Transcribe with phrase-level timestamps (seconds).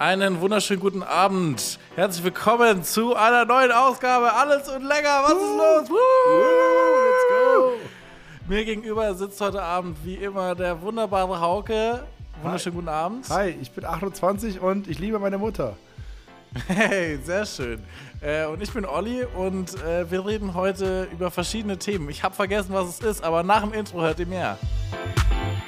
[0.00, 1.78] Einen wunderschönen guten Abend.
[1.94, 5.24] Herzlich willkommen zu einer neuen Ausgabe Alles und Länger.
[5.24, 5.90] Was ist los?
[5.90, 7.04] Woo!
[7.04, 7.72] Let's go.
[8.48, 12.02] Mir gegenüber sitzt heute Abend wie immer der wunderbare Hauke.
[12.42, 13.28] Wunderschönen guten Abend.
[13.28, 15.76] Hi, ich bin 28 und ich liebe meine Mutter.
[16.66, 17.84] Hey, sehr schön.
[18.22, 22.08] Äh, und ich bin Olli und äh, wir reden heute über verschiedene Themen.
[22.08, 24.56] Ich habe vergessen, was es ist, aber nach dem Intro hört ihr mehr.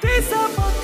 [0.01, 0.82] Dieser Podcast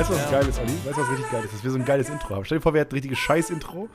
[0.00, 0.72] Weißt du, was geil ist, Olli?
[0.86, 1.52] Weißt du, was richtig geil ist?
[1.52, 2.46] Dass wir so ein geiles Intro haben.
[2.46, 3.90] Stell dir vor, wir hätten ein richtiges Scheiß-Intro.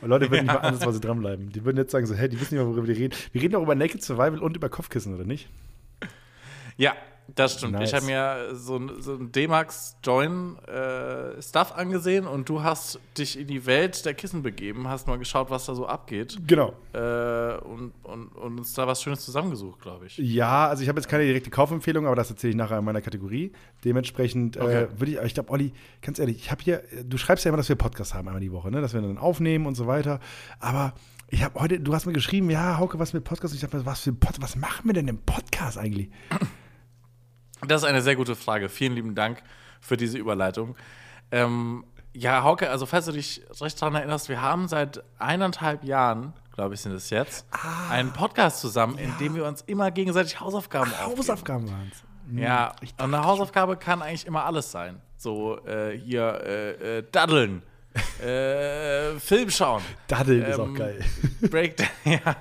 [0.00, 1.52] Und Leute würden nicht mal ansatzweise dranbleiben.
[1.52, 3.14] Die würden jetzt sagen so, hey, die wissen nicht mal, worüber wir reden.
[3.32, 5.50] Wir reden auch über Naked Survival und über Kopfkissen, oder nicht?
[6.78, 6.94] Ja,
[7.34, 7.72] das stimmt.
[7.72, 7.88] Nice.
[7.88, 12.98] Ich habe mir so, ein- so ein D-Max Join äh, Stuff angesehen und du hast
[13.16, 16.72] dich in die Welt der Kissen begeben, hast mal geschaut, was da so abgeht Genau.
[16.92, 20.18] äh, und, und, und uns da was Schönes zusammengesucht, glaube ich.
[20.18, 23.00] Ja, also ich habe jetzt keine direkte Kaufempfehlung, aber das erzähle ich nachher in meiner
[23.02, 23.52] Kategorie.
[23.84, 24.82] Dementsprechend Okay.
[24.84, 27.56] äh, würde ich, ich glaube, Olli, ganz ehrlich, ich habe hier, du schreibst ja immer,
[27.58, 28.80] dass wir Podcast haben einmal die Woche, ne?
[28.80, 30.20] dass wir dann aufnehmen und so weiter.
[30.60, 30.94] Aber
[31.28, 33.54] ich habe heute, du hast mir geschrieben, ja, Hauke, was mit Podcast?
[33.54, 36.10] Und ich dachte, was für Pod was machen wir denn im Podcast eigentlich?
[37.66, 38.68] Das ist eine sehr gute Frage.
[38.68, 39.42] Vielen lieben Dank
[39.80, 40.74] für diese Überleitung.
[41.30, 46.34] Ähm, ja, Hauke, also falls du dich recht daran erinnerst, wir haben seit eineinhalb Jahren,
[46.54, 47.46] glaube ich, sind es jetzt,
[47.90, 51.18] einen Podcast zusammen, in dem wir uns immer gegenseitig Hausaufgaben aufgeben.
[51.18, 52.02] Hausaufgaben waren es.
[52.38, 55.00] Ja, und eine Hausaufgabe kann eigentlich immer alles sein.
[55.16, 57.62] So äh, hier äh, äh, daddeln,
[58.22, 61.04] äh, Film schauen, Daddeln ist Ähm, auch geil.
[61.50, 62.36] Break, ja,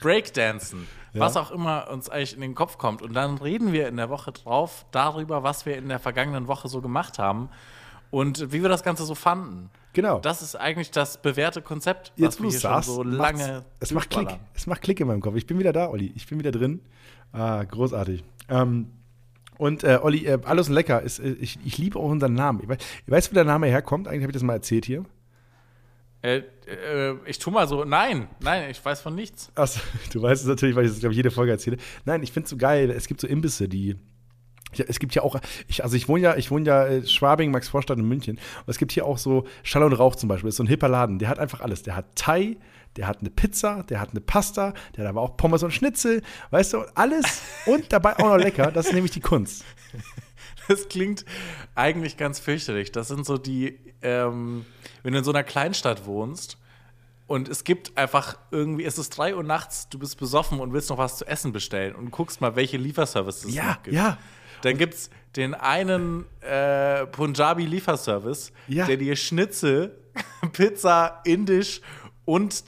[0.00, 0.86] Breakdancen,
[1.20, 3.02] was auch immer uns eigentlich in den Kopf kommt.
[3.02, 6.68] Und dann reden wir in der Woche drauf darüber, was wir in der vergangenen Woche
[6.68, 7.48] so gemacht haben
[8.10, 9.70] und wie wir das Ganze so fanden.
[9.92, 10.18] Genau.
[10.18, 13.64] Das ist eigentlich das bewährte Konzept, was Jetzt, wir hier schon sagst, so macht's- lange
[13.80, 14.28] es macht Klick.
[14.54, 15.36] Es macht Klick in meinem Kopf.
[15.36, 16.12] Ich bin wieder da, Olli.
[16.16, 16.80] Ich bin wieder drin.
[17.32, 18.24] Ah, großartig.
[18.48, 18.90] Ähm,
[19.56, 21.00] und äh, Olli, äh, alles lecker.
[21.02, 22.60] Ist, äh, ich, ich liebe auch unseren Namen.
[22.62, 24.08] Ich weiß, weißt du, wo der Name herkommt?
[24.08, 25.04] Eigentlich habe ich das mal erzählt hier.
[26.24, 29.52] Äh, äh, ich tu mal so, nein, nein, ich weiß von nichts.
[29.54, 29.78] Achso,
[30.12, 31.76] du weißt es natürlich, weil ich das, glaube ich, jede Folge erzähle.
[32.06, 32.90] Nein, ich finde es so geil.
[32.90, 33.96] Es gibt so Imbisse, die.
[34.74, 37.50] Ja, es gibt ja auch, ich, also ich wohne ja, ich wohne ja äh, Schwabing,
[37.50, 38.36] Max Vorstadt in München.
[38.36, 40.48] Und es gibt hier auch so Schall und Rauch zum Beispiel.
[40.48, 41.18] Das ist so ein hipper Laden.
[41.18, 41.82] Der hat einfach alles.
[41.82, 42.56] Der hat Thai,
[42.96, 46.22] der hat eine Pizza, der hat eine Pasta, der hat aber auch Pommes und Schnitzel.
[46.50, 48.72] Weißt du, alles und dabei auch noch lecker.
[48.72, 49.62] Das ist nämlich die Kunst.
[50.68, 51.24] Das klingt
[51.74, 52.92] eigentlich ganz fürchterlich.
[52.92, 54.64] Das sind so die, ähm,
[55.02, 56.58] wenn du in so einer Kleinstadt wohnst
[57.26, 60.90] und es gibt einfach irgendwie, es ist drei Uhr nachts, du bist besoffen und willst
[60.90, 63.94] noch was zu essen bestellen und guckst mal, welche Lieferservices es Ja, gibt.
[63.96, 64.18] ja.
[64.62, 68.86] Dann gibt es den einen äh, Punjabi-Lieferservice, Ja.
[68.86, 69.94] der dir Schnitzel,
[70.52, 71.80] Pizza, Indisch
[72.24, 72.64] und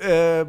[0.00, 0.44] äh,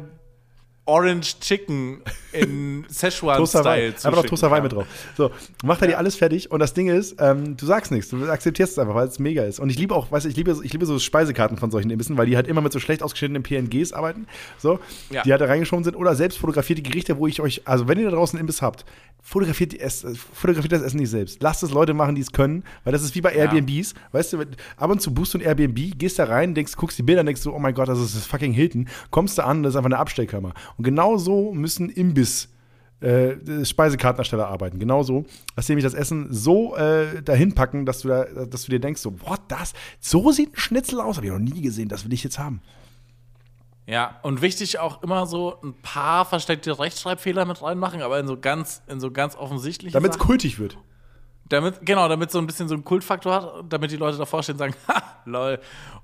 [0.86, 2.02] Orange Chicken
[2.34, 2.84] in.
[2.90, 4.86] Szechuan-Style Einfach noch Toast Hawaii mit drauf.
[5.16, 5.30] So,
[5.64, 8.72] macht er dir alles fertig und das Ding ist, ähm, du sagst nichts, du akzeptierst
[8.72, 9.60] es einfach, weil es mega ist.
[9.60, 12.16] Und ich liebe auch, weißt du, ich liebe, ich liebe so Speisekarten von solchen Imbissen,
[12.16, 14.26] weil die halt immer mit so schlecht ausgeschnittenen PNGs arbeiten,
[14.58, 14.78] so,
[15.10, 15.22] Ja.
[15.22, 18.04] die halt da reingeschoben sind oder selbst fotografierte Gerichte, wo ich euch, also wenn ihr
[18.10, 18.84] da draußen einen Imbiss habt,
[19.22, 21.42] fotografiert, die Ess, fotografiert das Essen nicht selbst.
[21.42, 24.40] Lasst es Leute machen, die es können, weil das ist wie bei Airbnbs, weißt du,
[24.76, 27.42] ab und zu buchst du ein Airbnb, gehst da rein, denkst, guckst die Bilder, denkst
[27.42, 29.86] du, oh mein Gott, das ist das fucking Hilton, kommst da an, das ist einfach
[29.86, 30.52] eine Abstellkammer.
[30.76, 32.23] Und genau so müssen Imbiss
[33.00, 34.78] äh, Speisekartenersteller arbeiten.
[34.78, 35.26] Genauso,
[35.56, 38.80] dass sie nämlich das Essen so äh, dahin packen, dass du, da, dass du dir
[38.80, 39.74] denkst, so, what, das?
[40.00, 41.16] So sieht ein Schnitzel aus?
[41.16, 42.62] Habe ich noch nie gesehen, das will ich jetzt haben.
[43.86, 48.38] Ja, und wichtig auch immer so ein paar versteckte Rechtschreibfehler mit reinmachen, aber in so
[48.38, 50.78] ganz, in so ganz offensichtlichen Damit es kultig wird.
[51.50, 54.54] Damit, genau, damit so ein bisschen so einen Kultfaktor hat, damit die Leute davor stehen
[54.54, 55.60] und sagen, ha, lol.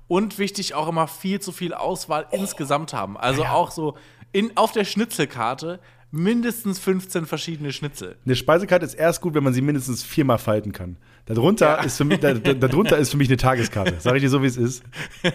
[0.07, 3.17] Und wichtig auch immer viel zu viel Auswahl insgesamt haben.
[3.17, 3.97] Also auch so
[4.31, 5.79] in, auf der Schnitzelkarte
[6.11, 8.17] mindestens 15 verschiedene Schnitzel.
[8.25, 10.97] Eine Speisekarte ist erst gut, wenn man sie mindestens viermal falten kann.
[11.25, 11.83] Darunter, Ja.
[11.83, 13.95] ist, für mich, da, da, darunter ist für mich eine Tageskarte.
[13.99, 14.83] Sag ich dir so, wie es ist.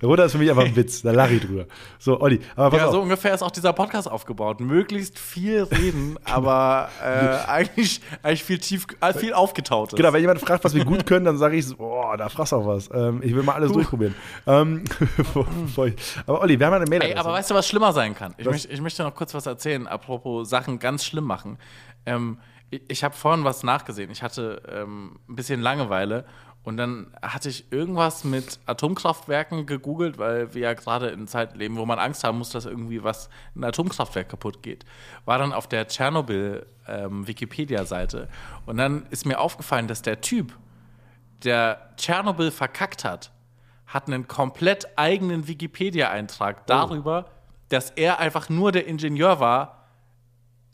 [0.00, 1.02] darunter ist für mich einfach ein Witz.
[1.02, 1.66] Da lache ich drüber.
[1.98, 2.92] So, Olli, aber Ja, auf.
[2.92, 4.60] so ungefähr ist auch dieser Podcast aufgebaut.
[4.60, 9.96] Möglichst viel reden, aber äh, eigentlich, eigentlich viel tief, äh, viel aufgetautes.
[9.96, 12.52] Genau, wenn jemand fragt, was wir gut können, dann sage ich so, oh, da fragst
[12.52, 12.90] du auch was.
[12.92, 14.14] Ähm, ich will mal alles durchprobieren.
[14.46, 14.84] Ähm,
[16.26, 17.02] aber Olli, wir haben eine Mail.
[17.02, 18.34] Ey, aber weißt du, was schlimmer sein kann?
[18.36, 18.52] Ich, Was?
[18.52, 21.58] möchte, ich möchte noch kurz was erzählen, apropos Sachen ganz schlimm machen.
[22.06, 22.38] Ähm,
[22.70, 24.10] ich ich habe vorhin was nachgesehen.
[24.10, 26.24] Ich hatte ähm, ein bisschen Langeweile
[26.62, 31.76] Und dann hatte ich irgendwas mit Atomkraftwerken gegoogelt, weil wir ja gerade in Zeit leben,
[31.76, 34.84] wo man Angst haben muss, dass irgendwie was ein Atomkraftwerk kaputt geht.
[35.24, 38.28] War dann auf der Tschernobyl-Wikipedia-Seite.
[38.66, 40.52] und dann ist mir aufgefallen, dass der Typ,
[41.44, 43.32] der Tschernobyl verkackt hat,
[43.86, 47.30] hat einen komplett eigenen Wikipedia-Eintrag darüber,
[47.70, 49.79] dass er einfach nur der Ingenieur war,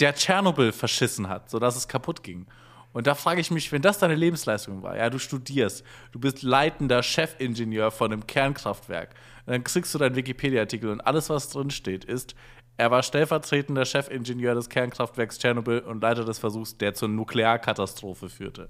[0.01, 2.47] der Tschernobyl verschissen hat, sodass es kaputt ging.
[2.93, 6.43] Und da frage ich mich, wenn das deine Lebensleistung war, ja, du studierst, du bist
[6.43, 9.15] leitender Chefingenieur von einem Kernkraftwerk,
[9.45, 12.35] und dann kriegst du deinen Wikipedia-Artikel und alles, was drin steht, ist,
[12.79, 18.69] er war stellvertretender Chefingenieur des Kernkraftwerks Tschernobyl und Leiter des Versuchs, der zur Nuklearkatastrophe führte.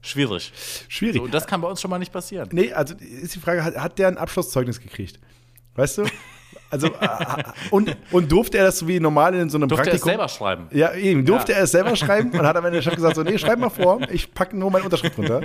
[0.00, 0.52] Schwierig.
[0.88, 1.16] Schwierig.
[1.16, 2.48] So, und das kann bei uns schon mal nicht passieren.
[2.52, 5.18] Nee, also ist die Frage, hat, hat der ein Abschlusszeugnis gekriegt?
[5.74, 6.04] Weißt du?
[6.70, 6.90] Also, äh,
[7.70, 10.10] und, und durfte er das so wie normal in so einem Durfte er es Praktikum?
[10.10, 10.66] selber schreiben?
[10.70, 11.58] Ja, eben, durfte Ja.
[11.58, 13.70] er es selber schreiben und hat am Ende der Chef gesagt, so, nee, schreib mal
[13.70, 15.40] vor, ich packe nur meine Unterschrift runter.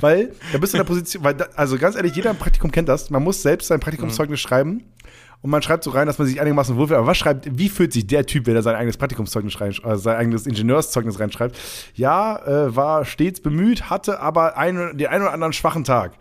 [0.00, 2.70] Weil, da bist du in der Position, weil, da, also ganz ehrlich, jeder im Praktikum
[2.70, 4.84] kennt das, man muss selbst sein Praktikumszeugnis schreiben
[5.42, 7.92] und man schreibt so rein, dass man sich einigermaßen wohlfühlt, aber was schreibt, wie fühlt
[7.94, 11.56] sich der Typ, wenn er sein eigenes Praktikumszeugnis rein, also sein eigenes Ingenieurszeugnis reinschreibt?
[11.94, 16.12] Ja, äh, war stets bemüht, hatte aber ein, den einen oder anderen schwachen Tag.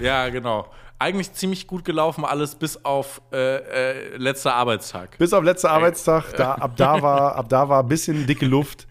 [0.00, 0.66] Ja, genau.
[1.00, 5.16] Eigentlich ziemlich gut gelaufen, alles bis auf äh, äh, letzter Arbeitstag.
[5.18, 8.88] Bis auf letzter Arbeitstag, da, ab da war, ab da war ein bisschen dicke Luft.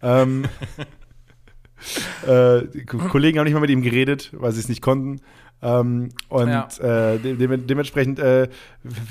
[0.00, 0.44] Ähm,
[2.26, 5.20] äh, Kollegen haben nicht mal mit ihm geredet, weil sie es nicht konnten.
[5.60, 6.68] Ähm, und Ja.
[6.78, 8.48] äh, de de dementsprechend, äh,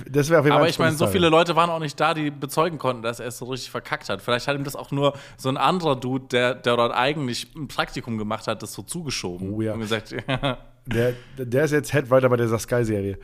[0.09, 2.13] das wäre auf jeden Fall Aber ich meine, so viele Leute waren auch nicht da,
[2.13, 4.21] die bezeugen konnten, dass er es so richtig verkackt hat.
[4.21, 7.67] Vielleicht hat ihm das auch nur so ein anderer Dude, der, der dort eigentlich ein
[7.67, 9.53] Praktikum gemacht hat, das so zugeschoben.
[9.53, 9.73] Oh ja.
[9.73, 10.15] Und gesagt,
[10.87, 13.17] Der, der ist jetzt Headwriter bei dieser Sky-Serie.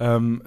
[0.00, 0.42] Ähm,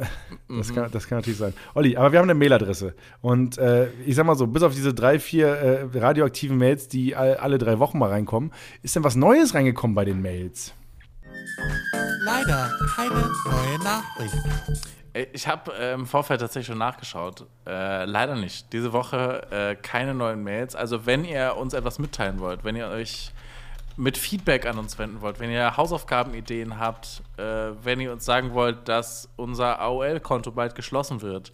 [0.47, 0.75] das, Mhm.
[0.75, 1.53] kann, das kann natürlich sein.
[1.73, 2.95] Olli, aber wir haben eine Mailadresse.
[3.19, 7.15] Und äh, ich sag mal so, bis auf diese drei, vier äh, radioaktiven Mails, die
[7.15, 8.51] all, alle drei Wochen mal reinkommen,
[8.81, 10.73] ist denn was Neues reingekommen bei den Mails?
[12.23, 14.35] Leider keine neue Nachricht.
[15.13, 17.45] Äh, Ich habe äh, im Vorfeld tatsächlich schon nachgeschaut.
[17.67, 18.71] Äh, leider nicht.
[18.71, 20.75] Diese Woche äh, keine neuen Mails.
[20.75, 23.31] Also wenn ihr uns etwas mitteilen wollt, wenn ihr euch
[23.97, 28.53] mit Feedback an uns wenden wollt, wenn ihr Hausaufgabenideen habt, äh, wenn ihr uns sagen
[28.53, 31.51] wollt, dass unser AOL-Konto bald geschlossen wird,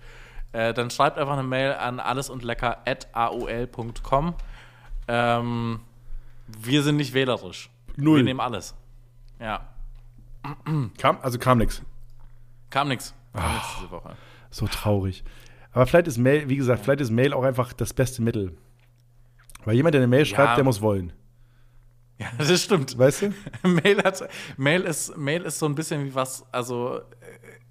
[0.53, 4.35] äh, dann schreibt einfach eine Mail an allesundlecker.aol.com.
[5.07, 5.79] Ähm,
[6.47, 7.69] wir sind nicht wählerisch.
[7.95, 8.17] Null.
[8.17, 8.75] Wir nehmen alles.
[9.39, 9.67] Ja.
[10.97, 11.81] Kam, also kam nichts.
[12.69, 13.13] Kam nix.
[13.33, 13.53] Kam Ah.
[13.53, 14.15] nix diese Woche.
[14.49, 15.23] So traurig.
[15.73, 18.57] Aber vielleicht ist Mail, wie gesagt, vielleicht ist Mail auch einfach das beste Mittel.
[19.65, 20.55] Weil jemand, der eine Mail schreibt, Ja.
[20.55, 21.11] der muss wollen.
[22.19, 22.97] Ja, das stimmt.
[22.97, 23.33] Weißt du?
[23.67, 24.27] Mail, hat,
[24.57, 27.01] Mail, ist, Mail ist so ein bisschen wie was, also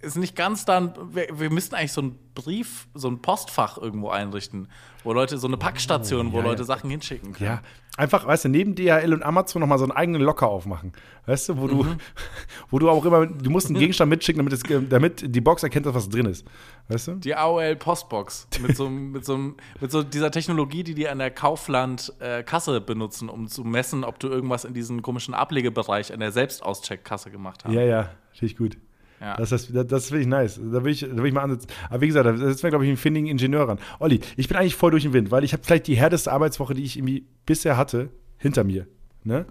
[0.01, 4.11] ist nicht ganz dann, wir, wir müssten eigentlich so ein Brief, so ein Postfach irgendwo
[4.11, 4.69] einrichten,
[5.05, 6.67] wo Leute, so eine Packstation, wo Oh, ja, Leute ja.
[6.67, 7.51] Sachen hinschicken können.
[7.51, 7.63] Ja.
[7.97, 10.93] Einfach, weißt du, neben DHL und Amazon nochmal so einen eigenen Locker aufmachen.
[11.25, 11.87] Weißt du, wo du,
[12.71, 15.87] wo du auch immer, du musst einen Gegenstand mitschicken, damit, es, damit die Box erkennt,
[15.87, 16.47] dass was drin ist.
[16.89, 17.13] Weißt du?
[17.15, 21.31] Die AOL Postbox mit so, mit so, mit so dieser Technologie, die die an der
[21.31, 26.21] Kaufland äh, Kasse benutzen, um zu messen, ob du irgendwas in diesen komischen Ablegebereich an
[26.21, 27.73] der Selbstauscheckkasse gemacht hast.
[27.73, 28.11] Ja, ja,
[28.41, 28.77] ich gut.
[29.21, 29.37] Ja.
[29.37, 30.61] Das, das, das, das finde ich nice.
[30.63, 31.69] Da will ich, da will ich mal ansetzen.
[31.89, 33.79] Aber wie gesagt, da setzen wir, glaube ich, einen findigen Ingenieur ran.
[33.99, 36.75] Olli, ich bin eigentlich voll durch den Wind, weil ich habe vielleicht die härteste Arbeitswoche,
[36.75, 38.87] die ich irgendwie bisher hatte, hinter mir.
[39.25, 39.47] Ne?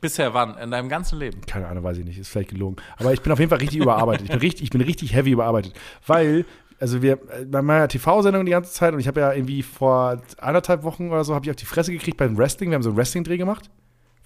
[0.00, 0.58] Bisher wann?
[0.58, 1.40] In deinem ganzen Leben?
[1.46, 2.76] Keine Ahnung, weiß ich nicht, ist vielleicht gelogen.
[2.96, 4.24] Aber ich bin auf jeden Fall richtig überarbeitet.
[4.24, 5.74] Ich bin richtig, ich bin richtig heavy überarbeitet.
[6.06, 6.44] Weil,
[6.80, 10.20] also wir, äh, bei meiner TV-Sendung die ganze Zeit und ich habe ja irgendwie vor
[10.38, 12.70] anderthalb Wochen oder so, habe ich auf die Fresse gekriegt beim Wrestling.
[12.70, 13.70] Wir haben so einen Wrestling-Dreh gemacht.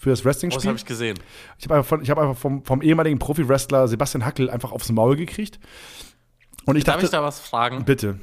[0.00, 0.66] Für das Oh, das Wrestling-Spiel.
[0.69, 1.19] habe ich gesehen.
[1.59, 4.90] Ich habe einfach, von, ich hab einfach vom, vom ehemaligen Profi-Wrestler Sebastian Hackel einfach aufs
[4.90, 5.61] Maul gekriegt.
[6.64, 7.85] Und ich Darf dachte, ich da was fragen?
[7.85, 8.19] bitte.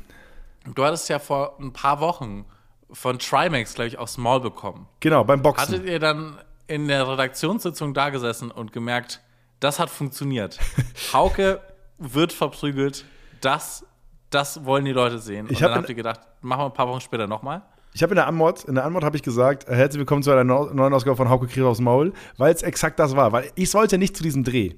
[0.73, 2.45] Du hattest ja vor ein paar Wochen
[2.91, 4.87] von Trimax, glaube ich, aufs Maul bekommen.
[5.01, 5.67] Genau, beim Boxen.
[5.75, 9.21] Hattet ihr dann in der Redaktionssitzung da gesessen und gemerkt,
[9.59, 10.57] das hat funktioniert?
[11.13, 11.61] Hauke
[11.99, 13.05] wird verprügelt,
[13.41, 13.85] das,
[14.31, 15.45] das wollen die Leute sehen.
[15.45, 17.61] Und Ich dann hab habt ihr gedacht, machen wir ein paar Wochen später nochmal?
[17.97, 20.29] Ich habe in der Anmod, in der Anmod habe ich gesagt, äh, herzlich willkommen zu
[20.29, 23.31] einer neu- neuen Ausgabe von Hauke Krieg aufs Maul, weil es exakt das war.
[23.31, 24.73] Weil ich sollte nicht zu diesem Dreh.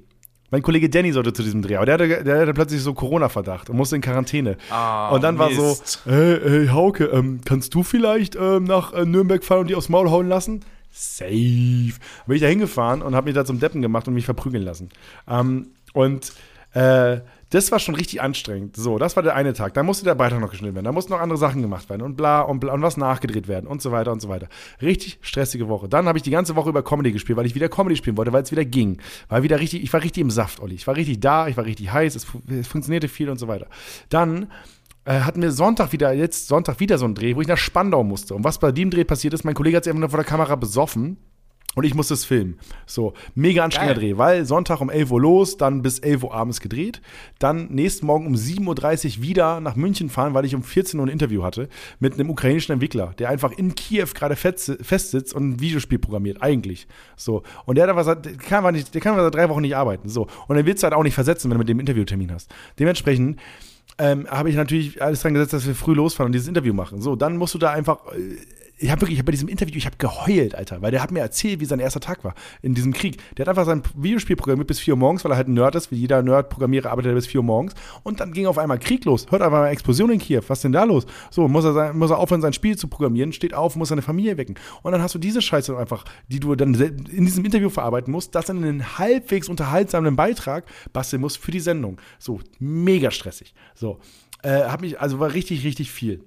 [0.52, 3.70] Mein Kollege Danny sollte zu diesem Dreh, aber der hatte, der hatte plötzlich so Corona-Verdacht
[3.70, 4.56] und musste in Quarantäne.
[4.70, 6.02] Ah, und dann war so, Mist.
[6.06, 9.90] hey, hey Hauke, ähm, kannst du vielleicht ähm, nach äh, Nürnberg fahren und die aufs
[9.90, 10.64] Maul hauen lassen?
[10.90, 11.28] Safe.
[11.28, 11.92] Bin
[12.36, 14.88] ich da hingefahren und habe mich da zum Deppen gemacht und mich verprügeln lassen.
[15.28, 16.32] Ähm, und
[16.74, 17.18] äh,
[17.50, 18.76] das war schon richtig anstrengend.
[18.76, 19.74] So, das war der eine Tag.
[19.74, 20.86] Da musste der Beitrag noch geschnitten werden.
[20.86, 23.66] Da mussten noch andere Sachen gemacht werden und bla und bla und was nachgedreht werden
[23.66, 24.48] und so weiter und so weiter.
[24.82, 25.90] Richtig stressige Woche.
[25.90, 28.34] Dann habe ich die ganze Woche über Comedy gespielt, weil ich wieder Comedy spielen wollte,
[28.34, 29.02] weil es wieder ging.
[29.30, 30.76] War wieder richtig, ich war richtig im Saft, Olli.
[30.76, 33.68] Ich war richtig da, ich war richtig heiß, es, es funktionierte viel und so weiter.
[34.10, 34.52] Dann
[35.06, 38.04] äh, hatten wir Sonntag wieder, jetzt Sonntag wieder so einen Dreh, wo ich nach Spandau
[38.04, 38.36] musste.
[38.36, 40.26] Und was bei dem Dreh passiert ist, mein Kollege hat sich einfach nur vor der
[40.26, 41.18] Kamera besoffen
[41.76, 42.58] Und ich musste es filmen.
[42.88, 44.02] So, mega anstrengender.
[44.02, 47.00] Dreh, weil Sonntag um 11 Uhr los, dann bis 11 Uhr abends gedreht.
[47.38, 51.06] Dann nächsten Morgen um 7.30 Uhr wieder nach München fahren, weil ich um 14 Uhr
[51.06, 55.48] ein Interview hatte mit einem ukrainischen Entwickler, der einfach in Kiew gerade fest- festsitzt und
[55.50, 56.88] ein Videospiel programmiert, eigentlich.
[57.16, 57.44] So.
[57.66, 59.62] Und der, hat aber seit, der, kann aber nicht, der kann aber seit drei Wochen
[59.62, 60.10] nicht arbeiten.
[60.10, 60.24] So.
[60.48, 62.50] Und dann willst du halt auch nicht versetzen, wenn du mit dem Interviewtermin hast.
[62.80, 63.40] Dementsprechend
[64.00, 67.00] ähm, habe ich natürlich alles dran gesetzt, dass wir früh losfahren und dieses Interview machen.
[67.02, 68.00] So, dann musst du da einfach.
[68.82, 71.12] Ich habe wirklich, ich habe bei diesem Interview, ich habe geheult, Alter, weil der hat
[71.12, 73.18] mir erzählt, wie sein erster Tag war in diesem Krieg.
[73.36, 75.76] Der hat einfach sein Videospiel programmiert bis 4 Uhr morgens, weil er halt ein Nerd
[75.76, 77.74] ist, wie jeder Nerd-Programmierer arbeitet er bis 4 Uhr morgens.
[78.04, 79.28] Und dann ging auf einmal Krieg los.
[79.30, 80.44] Hört einfach mal Explosion in Kiew.
[80.48, 81.06] Was ist denn da los?
[81.30, 84.02] So, muss er, sein, muss er aufhören, sein Spiel zu programmieren, steht auf, muss seine
[84.02, 84.56] Familie wecken.
[84.82, 88.34] Und dann hast du diese Scheiße einfach, die du dann in diesem Interview verarbeiten musst,
[88.34, 92.00] das in einen halbwegs unterhaltsamen Beitrag basteln musst für die Sendung.
[92.18, 93.54] So, mega stressig.
[93.76, 94.00] So,
[94.42, 96.24] äh, hab mich, also war richtig, richtig viel.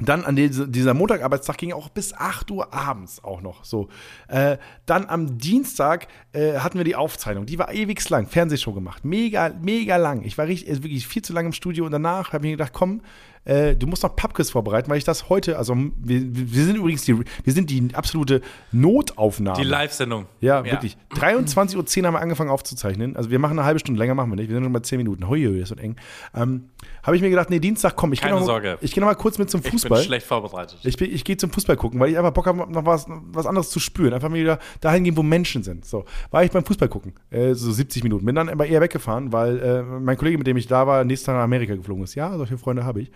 [0.00, 3.64] Dann an diese, dieser Montagarbeitstag ging auch bis 8 Uhr abends auch noch.
[3.64, 3.88] So.
[4.28, 7.46] Äh, dann am Dienstag äh, hatten wir die Aufzeichnung.
[7.46, 9.04] Die war ewig lang, Fernsehshow gemacht.
[9.04, 10.22] Mega, mega lang.
[10.22, 12.56] Ich war richtig, also wirklich viel zu lang im Studio und danach habe ich mir
[12.56, 13.00] gedacht, komm,
[13.48, 17.04] äh, du musst noch Pubquiz vorbereiten, weil ich das heute, also wir, wir sind übrigens
[17.04, 19.58] die, wir sind die absolute Notaufnahme.
[19.60, 20.26] Die Live-Sendung.
[20.40, 20.96] Ja, wirklich.
[21.14, 23.16] 23.10 Uhr haben wir angefangen aufzuzeichnen.
[23.16, 24.48] Also wir machen eine halbe Stunde länger, machen wir nicht.
[24.48, 25.28] Wir sind schon bei 10 Minuten.
[25.28, 25.96] Hui, hui, das wird eng.
[26.34, 26.64] Ähm,
[27.02, 28.78] Habe ich mir gedacht, nee, Dienstag komm, ich gehe Keine noch, mal- Sorge.
[28.80, 29.98] Ich gehe noch mal kurz mit zum Ich Fußball.
[29.98, 30.78] bin schlecht vorbereitet.
[30.84, 33.70] Ich, ich gehe zum Fußball gucken, weil ich einfach Bock habe, noch was, was anderes
[33.70, 34.12] zu spüren.
[34.12, 35.84] Einfach mal wieder dahin gehen, wo Menschen sind.
[35.84, 38.24] So, war ich beim Fußball gucken, äh, so 70 Minuten.
[38.26, 41.26] Bin dann aber eher weggefahren, weil äh, mein Kollege, mit dem ich da war, nächsten
[41.26, 42.14] Tag nach Amerika geflogen ist.
[42.14, 43.10] Ja, solche Freunde habe ich.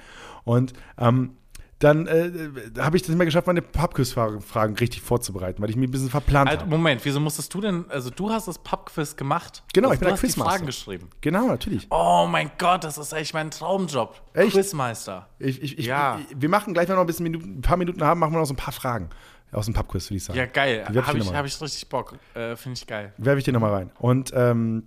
[0.44, 1.36] Und ähm,
[1.78, 2.30] dann äh,
[2.78, 6.10] habe ich das nicht mehr geschafft, meine Pubquiz-Fragen richtig vorzubereiten, weil ich mir ein bisschen
[6.10, 6.70] verplant Halt, habe.
[6.70, 9.64] Moment, wieso musstest du denn, also du hast das Pubquiz gemacht?
[9.74, 10.50] Genau, also ich bin du der hast die Quizmaster.
[10.52, 11.10] Fragen geschrieben.
[11.20, 11.88] Genau, natürlich.
[11.90, 14.20] Oh mein Gott, das ist echt mein Traumjob.
[14.34, 14.52] Echt?
[14.52, 15.28] Quizmeister.
[15.40, 16.20] Ich, ich, ich, Ja.
[16.34, 18.38] wir machen gleich, wenn wir noch ein, bisschen Minuten, ein paar Minuten haben, machen wir
[18.38, 19.10] noch so ein paar Fragen
[19.50, 20.38] aus dem Pubquiz, würde ich sagen.
[20.38, 20.84] Ja, geil.
[20.86, 22.14] Habe ich, hab ich richtig Bock.
[22.34, 23.12] Äh, Finde ich geil.
[23.18, 23.90] werfe ich dir nochmal rein.
[23.98, 24.84] Und ähm,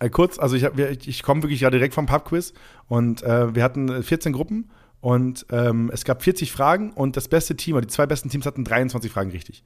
[0.00, 2.52] äh, kurz, also ich, ich, ich komme wirklich ja direkt vom Pubquiz
[2.88, 7.28] und äh, wir hatten äh, 14 Gruppen und ähm, es gab 40 Fragen und das
[7.28, 9.62] beste Team, oder die zwei besten Teams hatten 23 Fragen richtig.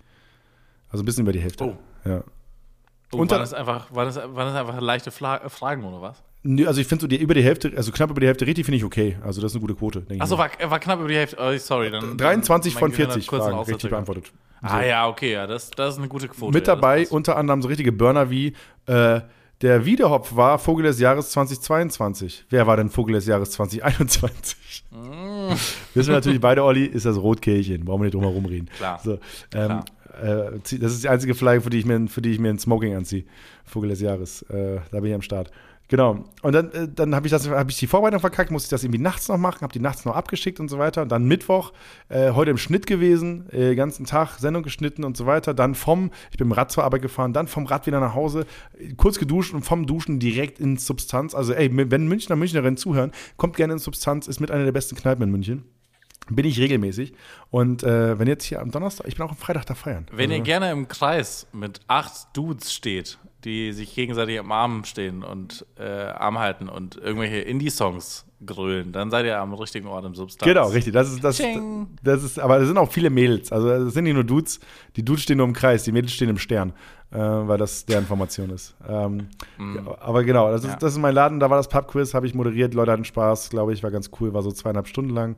[0.90, 1.64] Also ein bisschen über die Hälfte.
[1.64, 1.76] Oh.
[2.08, 2.22] Ja.
[3.12, 5.84] Oh, Und waren, dann- das einfach, waren, das, waren das einfach leichte Fla äh, Fragen
[5.84, 6.22] oder was?
[6.42, 8.64] Nö, Also ich finde so die über die Hälfte, also knapp über die Hälfte richtig,
[8.64, 9.18] finde ich okay.
[9.22, 10.06] Also das ist eine gute Quote.
[10.18, 11.36] Achso, war, war knapp über die Hälfte.
[11.38, 12.16] Oh, sorry, dann.
[12.16, 14.32] 23 mein von Gehirn hat 40 kurz einen Fragen richtig beantwortet.
[14.62, 16.52] Ah ja, okay, ja, das, das ist eine gute Quote.
[16.52, 17.12] Mit ja, dabei passt.
[17.12, 18.54] unter anderem so richtige Burner wie
[18.86, 19.20] äh,
[19.62, 22.46] der Wiedehopf war Vogel des Jahres 2022.
[22.50, 24.84] Wer war denn Vogel des Jahres 2021?
[24.90, 25.50] Mm.
[25.94, 27.84] Wissen wir natürlich beide, Olli, ist das Rotkehlchen.
[27.84, 28.68] Brauchen wir nicht drum herum reden.
[28.76, 29.00] Klar.
[29.04, 29.18] So,
[29.54, 29.80] ähm,
[30.22, 32.48] äh, zieh- das ist die einzige Flagge, für die ich mir, für die ich mir
[32.50, 33.24] ein Smoking anziehe.
[33.64, 34.42] Vogel des Jahres.
[34.42, 35.50] Äh, da bin ich am Start.
[35.90, 36.24] Genau.
[36.42, 38.84] Und dann, äh, dann habe ich, das- hab ich die Vorbereitung verkackt, musste ich das
[38.84, 41.02] irgendwie nachts noch machen, habe die nachts noch abgeschickt und so weiter.
[41.02, 41.72] Und dann Mittwoch,
[42.08, 45.52] äh, heute im Schnitt gewesen, äh, ganzen Tag Sendung geschnitten und so weiter.
[45.52, 48.14] Dann vom, ich bin mit dem Rad zur Arbeit gefahren, dann vom Rad wieder nach
[48.14, 48.46] Hause,
[48.96, 51.34] kurz geduscht und vom Duschen direkt ins Substanz.
[51.34, 54.94] Also, ey, wenn Münchner, Münchnerinnen zuhören, kommt gerne ins Substanz, ist mit einer der besten
[54.94, 55.64] Kneipen in München.
[56.28, 57.14] Bin ich regelmäßig.
[57.50, 60.06] Und äh, wenn jetzt hier am Donnerstag, ich bin auch am Freitag da feiern.
[60.12, 64.84] Wenn ihr also, gerne im Kreis mit acht Dudes steht, die sich gegenseitig am Arm
[64.84, 70.04] stehen und äh, Arm halten und irgendwelche Indie-Songs grölen, dann seid ihr am richtigen Ort
[70.04, 70.48] im Substanz.
[70.48, 70.92] Genau, richtig.
[70.92, 71.42] Das ist, das,
[72.02, 73.52] das ist, aber es sind auch viele Mädels.
[73.52, 74.60] Also es sind nicht nur Dudes.
[74.96, 76.72] Die Dudes stehen nur im Kreis, die Mädels stehen im Stern,
[77.12, 78.74] äh, weil das deren Formation ist.
[78.88, 80.76] Ähm, ja, aber genau, das ist, Ja.
[80.76, 81.40] das ist mein Laden.
[81.40, 82.72] Da war das Pubquiz, habe ich moderiert.
[82.74, 84.32] Leute hatten Spaß, glaube ich, war ganz cool.
[84.32, 85.36] War so zweieinhalb Stunden lang.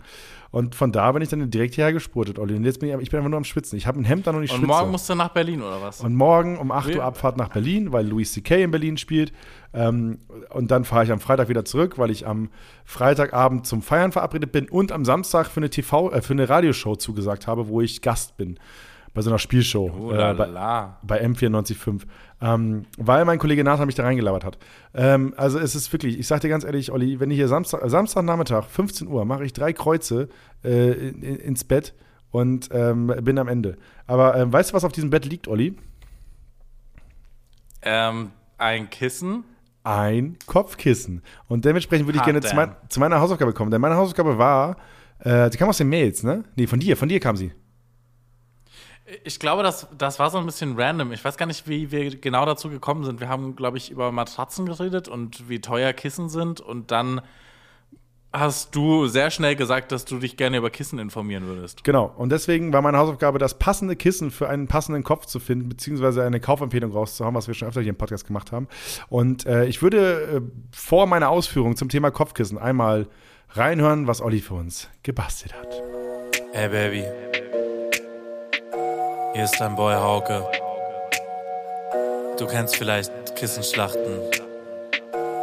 [0.51, 2.55] Und von da bin ich dann direkt hierher gespurtet, Olli.
[2.55, 3.79] Und jetzt bin ich, ich bin einfach nur am Schwitzen.
[3.79, 4.69] Ich habe ein Hemd an und ich Und schwitze.
[4.69, 6.03] morgen musst du nach Berlin, oder was?
[6.03, 8.63] Und morgen um 8 Uhr Abfahrt nach Berlin, weil Louis C.K.
[8.65, 9.33] in Berlin spielt.
[9.73, 10.19] Ähm,
[10.51, 12.51] und dann fahre ich am Freitag wieder zurück, weil ich am
[12.85, 16.97] Freitagabend zum Feiern verabredet bin und am Samstag für eine TV, äh, für eine Radioshow
[16.97, 18.59] zugesagt habe, wo ich Gast bin.
[19.15, 19.91] Bei so einer Spielshow.
[19.95, 20.47] oh, äh, bei,
[21.03, 22.03] bei M945.
[22.41, 24.59] Ähm, weil mein Kollege Nathan mich da reingelabert hat.
[24.95, 27.83] Ähm, also es ist wirklich, ich sag dir ganz ehrlich, Olli, wenn ich hier Samstag,
[27.85, 30.29] äh, Samstagnachmittag, 15 Uhr, mache ich drei Kreuze
[30.65, 31.95] äh, in, in, ins Bett
[32.31, 33.77] und ähm, bin am Ende.
[34.07, 35.77] Aber ähm, weißt du, was auf diesem Bett liegt, Olli?
[37.83, 39.45] Ähm, ein Kissen.
[39.85, 41.23] ein Kopfkissen.
[41.49, 43.71] Und dementsprechend würde ich Hot gerne zu, mein, zu meiner Hausaufgabe kommen.
[43.71, 44.77] Denn meine Hausaufgabe war,
[45.19, 46.45] äh, die kam aus den Mails, ne?
[46.57, 47.53] Nee, von dir, von dir kam sie.
[49.25, 51.13] Ich glaube, das, das war so ein bisschen random.
[51.13, 53.21] Ich weiß gar nicht, wie wir genau dazu gekommen sind.
[53.21, 56.61] Wir haben, glaube ich, über Matratzen geredet und wie teuer Kissen sind.
[56.61, 57.21] Und dann
[58.33, 61.85] hast du sehr schnell gesagt, dass du dich gerne über Kissen informieren würdest.
[61.85, 62.13] Genau.
[62.17, 66.25] Und deswegen war meine Hausaufgabe, das passende Kissen für einen passenden Kopf zu finden, beziehungsweise
[66.25, 68.69] eine Kaufempfehlung rauszuhauen, was wir schon öfter hier im Podcast gemacht haben.
[69.09, 70.41] Und äh, ich würde äh,
[70.75, 73.09] vor meiner Ausführung zum Thema Kopfkissen einmal
[73.51, 75.83] reinhören, was Olli für uns gebastelt hat.
[76.53, 77.05] Hey Baby,
[79.35, 80.47] hier ist dein Boy Hauke.
[82.39, 84.21] Du kennst vielleicht Kissenschlachten,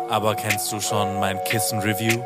[0.09, 2.23] aber kennst du schon mein Kissen-Review?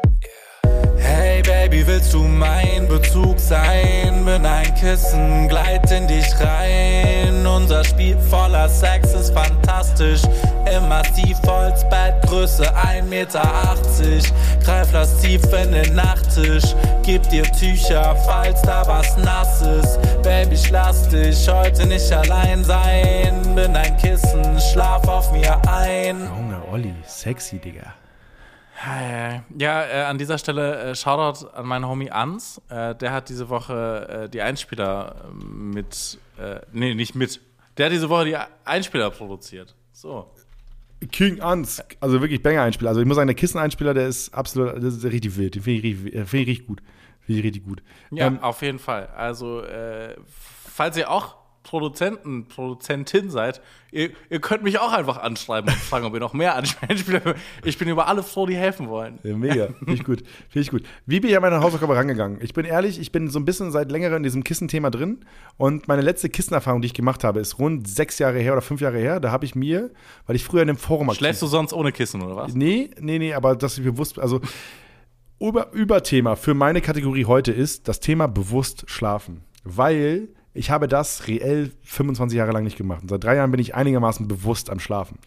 [1.34, 4.24] Hey Baby, willst du mein Bezug sein?
[4.24, 7.44] Bin ein Kissen, gleit in dich rein.
[7.48, 10.22] Unser Spiel voller Sex ist fantastisch.
[10.72, 13.42] Im Massivholzbett, Größe 1,80 Meter.
[14.64, 16.76] Greif das tief in den Nachttisch.
[17.02, 20.00] Gib dir Tücher, falls da was nass ist.
[20.22, 23.56] Baby, ich lass dich heute nicht allein sein.
[23.56, 26.20] Bin ein Kissen, schlaf auf mir ein.
[26.20, 28.03] Junge, Olli, sexy, Digga.
[29.58, 32.62] Ja, äh, an dieser Stelle äh, Shoutout an meinen Homie Ans.
[32.70, 37.40] Äh, der hat diese Woche äh, die Einspieler äh, mit, äh, nee, nicht mit.
[37.78, 39.76] Der hat diese Woche die Einspieler produziert.
[39.92, 40.30] So.
[41.12, 42.90] King Ans, also wirklich Banger-Einspieler.
[42.90, 45.56] Also ich muss sagen, der Kissen-Einspieler, der ist absolut, das ist richtig wild.
[45.56, 46.82] Den finde ich, richtig- find ich richtig gut.
[47.26, 47.84] Finde ich richtig gut.
[48.12, 49.08] Ja, Ähm, auf jeden Fall.
[49.16, 49.64] Also,
[50.66, 56.06] falls ihr auch Produzenten, Produzentin seid, ihr, ihr könnt mich auch einfach anschreiben und fragen,
[56.06, 57.22] ob ihr noch mehr Einspieler.
[57.64, 59.20] Ich bin über alle froh, die helfen wollen.
[59.24, 59.68] Ja, mega.
[59.68, 60.24] Finde ich gut.
[60.50, 60.84] Finde ich gut.
[61.06, 62.40] Wie bin ich an meine Hausaufgabe rangegangen?
[62.42, 65.22] Ich bin ehrlich, ich bin so ein bisschen seit längerem in diesem Kissenthema drin.
[65.58, 68.82] Und meine letzte Kissenerfahrung, die ich gemacht habe, ist rund sechs Jahre her oder fünf
[68.82, 69.20] Jahre her.
[69.20, 69.92] Da habe ich mir,
[70.28, 72.54] weil ich früher in dem Forum aktiv Schläfst du sonst ohne Kissen, oder was?
[72.54, 74.42] Nee, nee, nee, aber dass ich bewusst, also
[75.40, 79.44] über, Überthema für meine Kategorie heute ist das Thema bewusst schlafen.
[79.64, 83.02] Weil ich habe das reell 25 Jahre lang nicht gemacht.
[83.02, 85.18] Und seit drei Jahren bin ich einigermaßen bewusst am Schlafen.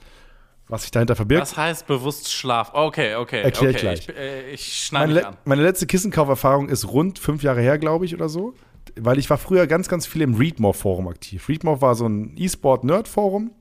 [0.69, 1.43] Was sich dahinter verbirgt.
[1.43, 2.73] Was heißt bewusst Schlaf?
[2.75, 3.43] Okay, okay.
[3.43, 3.87] Erklär ich okay.
[3.87, 4.09] gleich.
[4.09, 5.37] Ich, äh, ich schneide Meine, mich an.
[5.45, 8.55] meine letzte Kissenkauferfahrung ist rund fünf Jahre her, glaube ich, oder so.
[8.97, 11.49] Weil ich war früher ganz, ganz viel im Readmore-Forum aktiv.
[11.49, 13.53] Readmore war so ein E-Sport-Nerd-Forum.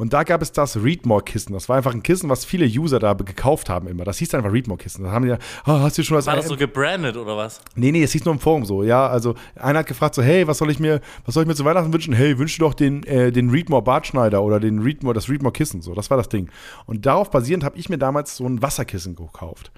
[0.00, 1.52] Und da gab es das Readmore-Kissen.
[1.52, 4.04] Das war einfach ein Kissen, was viele User da gekauft haben immer.
[4.04, 5.04] Das hieß einfach Readmore-Kissen.
[5.04, 7.60] Da haben die ja, ah, hast du schon was War das so gebrandet oder was?
[7.74, 8.82] Nee, nee, es hieß nur im Forum so.
[8.82, 11.54] Ja, also einer hat gefragt so, hey, was soll ich mir, was soll ich mir
[11.54, 12.14] zu Weihnachten wünschen?
[12.14, 15.82] Hey, wünsche doch den, äh, den Readmore Bartschneider oder den Readmore, das Readmore Kissen.
[15.82, 16.48] So, das war das Ding.
[16.86, 19.70] Und darauf basierend habe ich mir damals so ein Wasserkissen gekauft,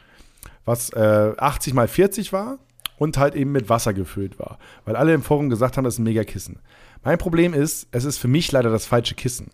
[0.64, 2.60] was äh, 80 mal 40 war
[2.96, 5.98] und halt eben mit Wasser gefüllt war, weil alle im Forum gesagt haben, das ist
[5.98, 6.60] ein Megakissen.
[7.02, 9.50] Mein Problem ist, es ist für mich leider das falsche Kissen.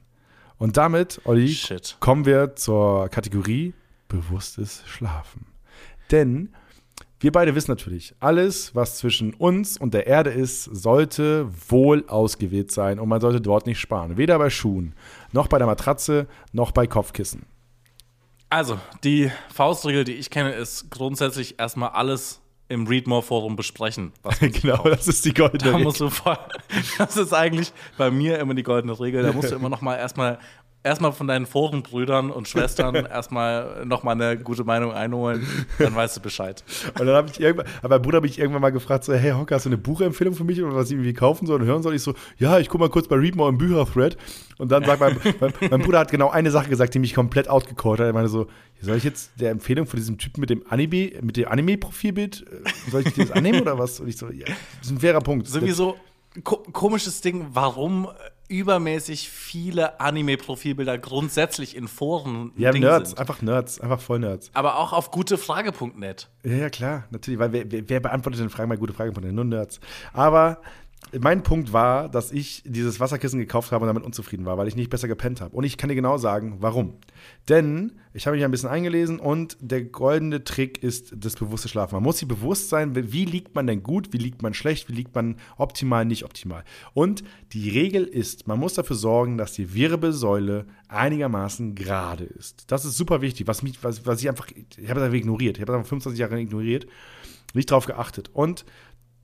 [0.59, 1.97] Und damit, Olli, Shit.
[2.01, 3.75] kommen wir zur Kategorie
[4.09, 5.47] bewusstes Schlafen.
[6.11, 6.53] Denn
[7.21, 12.71] wir beide wissen natürlich, alles, was zwischen uns und der Erde ist, sollte wohl ausgewählt
[12.71, 14.17] sein und man sollte dort nicht sparen.
[14.17, 14.95] Weder bei Schuhen,
[15.33, 17.47] noch bei der Matratze, noch bei Kopfkissen.
[18.51, 24.13] Also, die Faustregel, die ich kenne, ist grundsätzlich erstmall alles im Readmore-Forum besprechen.
[24.41, 24.93] Genau, kauft.
[24.93, 25.85] das ist die goldene Da Regel.
[25.85, 26.37] musst du voll,
[26.99, 29.23] das ist eigentlich bei mir immer die goldene Regel.
[29.23, 30.39] Da musst du immer noch mal erstmal
[30.89, 35.47] erstmal von deinen Forenbrüdern und Schwestern erstmal noch mal eine gute Meinung einholen,
[35.79, 36.65] dann weißt du Bescheid.
[36.99, 39.33] Und dann habe ich irgendwann, aber mein Bruder habe ich irgendwann mal gefragt, so, hey
[39.33, 41.83] Hocker, hast du eine Buchempfehlung für mich oder was ich irgendwie kaufen soll und hören
[41.83, 41.95] soll?
[41.95, 44.17] Ich so, ja, ich guck mal kurz bei Readmore im Bücherthread.
[44.57, 47.49] Und dann sagt mein, mein, mein Bruder hat genau eine Sache gesagt, die mich komplett
[47.49, 48.07] outgecallt hat.
[48.07, 48.47] Er meinte so,
[48.81, 52.91] soll ich jetzt der Empfehlung von diesem Typen mit dem Anime, mit dem Anime-Profilbild, äh,
[52.91, 54.01] soll ich das annehmen oder was?
[54.01, 55.47] Und ich so, ja, das ist ein fairer Punkt.
[55.47, 55.97] Sowieso
[56.45, 58.09] ko komisches Ding, warum
[58.49, 63.19] übermäßig viele Anime-Profilbilder grundsätzlich in Foren Ja, Ding Nerds, sind.
[63.21, 64.51] einfach Nerds, einfach voll Nerds.
[64.55, 66.29] Aber auch auf gutefrage.net.
[66.45, 69.35] Ja, ja, klar, natürlich, weil wer, wer, beantwortet denn Fragen bei gute Fragen von den
[69.35, 69.81] nur Nerds?
[70.13, 70.59] Aber
[71.19, 74.77] mein Punkt war, dass ich dieses Wasserkissen gekauft habe und damit unzufrieden war, weil ich
[74.77, 75.57] nicht besser gepennt habe.
[75.57, 76.95] Und ich kann dir genau sagen, warum.
[77.49, 81.95] Denn ich habe mich ein bisschen eingelesen und der goldene Trick ist das bewusste Schlafen.
[81.95, 84.95] Man muss sich bewusst sein, wie liegt man denn gut, wie liegt man schlecht, wie
[84.95, 86.65] liegt man optimal, nicht optimal.
[86.93, 92.71] Und die Regel ist, man muss dafür sorgen, dass die Wirbelsäule einigermaßen gerade ist.
[92.71, 95.57] Das ist super wichtig, was, mich, was, was ich einfach, ich habe das einfach ignoriert.
[95.57, 96.87] Ich habe das einfach 25 Jahre ignoriert,
[97.55, 98.31] nicht drauf geachtet.
[98.35, 98.65] Und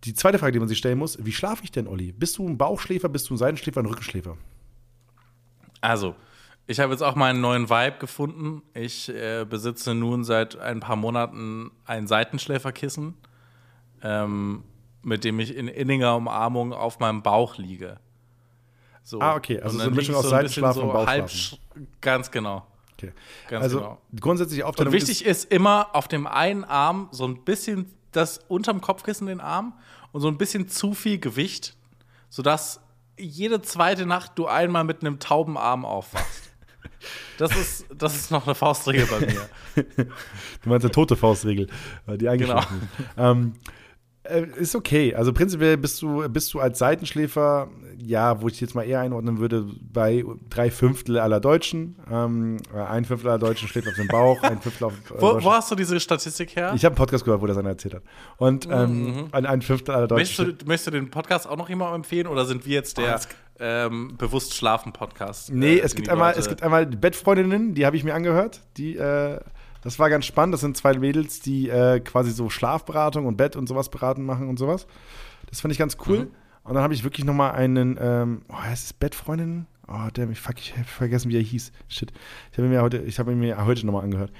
[0.04, 2.12] die zweite Frage, die man sich stellen muss, wie schlafe ich denn, Olli?
[2.12, 4.36] Bist du ein Bauchschläfer, bist du ein Seitenschläfer, ein Rückenschläfer?
[5.80, 6.14] Also,
[6.66, 8.62] ich habe jetzt auch meinen neuen Vibe gefunden.
[8.72, 13.14] Ich äh, besitze nun seit ein paar Monaten ein Seitenschläferkissen,
[14.02, 14.64] ähm,
[15.02, 17.98] mit dem ich in inniger Umarmung auf meinem Bauch liege.
[19.02, 19.20] So.
[19.20, 21.58] Ah, okay, also Und so dann eine Mischung aus so ein bisschen Seitenschlafen und Bauchschlafen.
[22.00, 22.66] Ganz genau.
[22.96, 23.12] Okay.
[23.48, 23.98] Ganz also genau.
[24.18, 28.80] grundsätzlich Und Aufteilung wichtig ist immer auf dem einen Arm so ein bisschen das unterm
[28.80, 29.74] Kopfkissen den Arm
[30.12, 31.76] und so ein bisschen zu viel Gewicht,
[32.30, 32.80] sodass
[33.18, 36.50] jede zweite Nacht du einmal mit einem tauben Arm aufwachst.
[37.38, 39.48] Das ist, das ist noch eine Faustregel bei mir.
[40.62, 41.68] Du meinst eine tote Faustregel,
[42.06, 43.08] die eingeschlafen ist.
[43.18, 43.93] Ähm, Äh,
[44.58, 45.14] ist okay.
[45.14, 49.38] Also prinzipiell bist du, bist du als Seitenschläfer, ja, wo ich jetzt mal eher einordnen
[49.38, 51.96] würde, bei drei Fünftel aller Deutschen.
[52.10, 54.94] Ähm, ein Fünftel aller Deutschen schläft auf dem Bauch, ein Fünftel auf.
[55.10, 56.72] Äh, Wo, wo hast du diese Statistik her?
[56.74, 58.02] ich habe einen Podcast gehört, wo das einer erzählt hat.
[58.38, 60.58] Und ähm, ein, ein Fünftel aller möchtest, Deutschen.
[60.58, 63.20] du, möchtest du den Podcast auch noch jemandem empfehlen oder sind wir jetzt der
[63.60, 65.52] ähm, bewusst schlafen Podcast?
[65.52, 68.62] Nee, äh, es gibt einmal, Leute- es gibt einmal Bettfreundinnen, die habe ich mir angehört.
[68.78, 69.38] Die, äh,
[69.84, 70.54] das war ganz spannend.
[70.54, 74.48] Das sind zwei Mädels, die äh, quasi so Schlafberatung und Bett und sowas beraten machen
[74.48, 74.86] und sowas.
[75.48, 76.20] Das fand ich ganz cool.
[76.20, 76.30] Mhm.
[76.64, 79.66] Und dann habe ich wirklich noch mal einen, ähm, oh, heißt es Bettfreundinnen?
[79.86, 81.72] Oh, damn, ich, fuck, ich habe vergessen, wie er hieß.
[81.88, 82.10] Shit.
[82.50, 84.32] Ich habe ihn mir heute, ich habe mir heute noch mal angehört.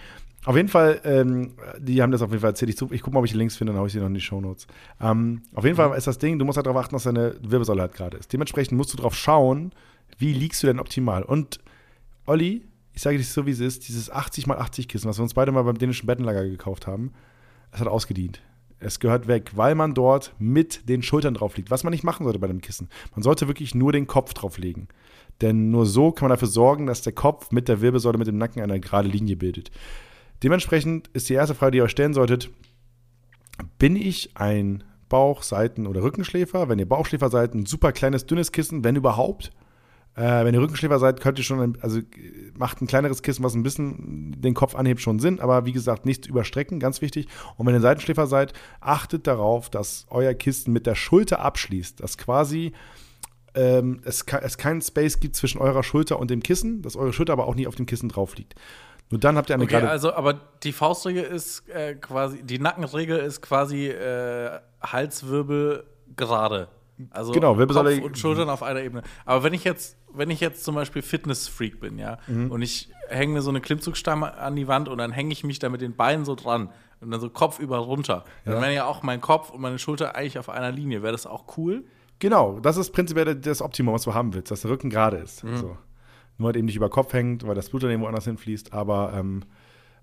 [0.46, 2.70] Auf jeden Fall, ähm, die haben das auf jeden Fall erzählt.
[2.70, 4.06] Ich, such- ich gucke mal, ob ich die Links finde, dann haue ich sie noch
[4.06, 4.66] in die Shownotes.
[5.00, 7.82] Ähm, auf jeden Fall ist das Ding, du musst halt darauf achten, dass deine Wirbelsäule
[7.82, 8.32] halt gerade ist.
[8.32, 9.72] Dementsprechend musst du drauf schauen,
[10.18, 11.22] wie liegst du denn optimal.
[11.22, 11.60] Und
[12.26, 12.62] Olli,
[12.94, 15.34] ich sage dir so, wie es ist, dieses 80 x 80 Kissen, was wir uns
[15.34, 17.12] beide mal beim dänischen Bettenlager gekauft haben,
[17.72, 18.40] es hat ausgedient.
[18.78, 21.70] Es gehört weg, weil man dort mit den Schultern drauf liegt.
[21.70, 22.88] Was man nicht machen sollte bei dem Kissen.
[23.14, 24.88] Man sollte wirklich nur den Kopf drauflegen.
[25.40, 28.38] Denn nur so kann man dafür sorgen, dass der Kopf mit der Wirbelsäule, mit dem
[28.38, 29.70] Nacken eine gerade Linie bildet.
[30.42, 32.50] Dementsprechend ist die erste Frage, die ihr euch stellen solltet,
[33.78, 36.68] bin ich ein Bauch-, Seiten- oder Rückenschläfer?
[36.68, 39.50] Wenn ihr Bauchschläfer seid, ein super kleines, dünnes Kissen, wenn überhaupt.
[40.16, 42.00] Äh, wenn ihr Rückenschläfer seid, könnt ihr schon, ein, also
[42.56, 46.06] macht ein kleineres Kissen, was ein bisschen den Kopf anhebt, schon Sinn, aber wie gesagt,
[46.06, 47.26] nicht überstrecken, ganz wichtig.
[47.56, 52.16] Und wenn ihr Seitenschläfer seid, achtet darauf, dass euer Kissen mit der Schulter abschließt, dass
[52.16, 52.72] quasi
[53.54, 57.32] ähm, es, es keinen Space gibt zwischen eurer Schulter und dem Kissen, dass eure Schulter
[57.32, 58.54] aber auch nie auf dem Kissen drauf liegt.
[59.10, 59.90] Nur dann habt ihr eine Okay, gerade.
[59.90, 65.84] also, aber die Faustregel ist äh, quasi, die Nackenregel ist quasi äh, Halswirbel
[66.16, 66.68] gerade.
[67.10, 69.02] Also Genau, Kopf und Schultern auf einer Ebene.
[69.24, 72.50] Aber wenn ich jetzt, wenn ich jetzt zum Beispiel Fitness-Freak bin, ja, Mhm.
[72.50, 75.58] und ich hänge mir so eine Klimmzugstange an die Wand und dann hänge ich mich
[75.58, 78.24] da mit den Beinen so dran und dann so kopfüber runter.
[78.44, 81.02] Dann wären ja auch mein Kopf und meine Schulter eigentlich auf einer Linie.
[81.02, 81.84] Wäre das auch cool?
[82.20, 85.42] Genau, das ist prinzipiell das Optimum, was du haben willst, dass der Rücken gerade ist.
[85.44, 85.56] Mhm.
[85.56, 85.76] So.
[86.38, 88.72] Nur halt eben nicht über Kopf hängt, weil das Blut dann irgendwo anders hinfließt.
[88.72, 89.42] Aber ähm,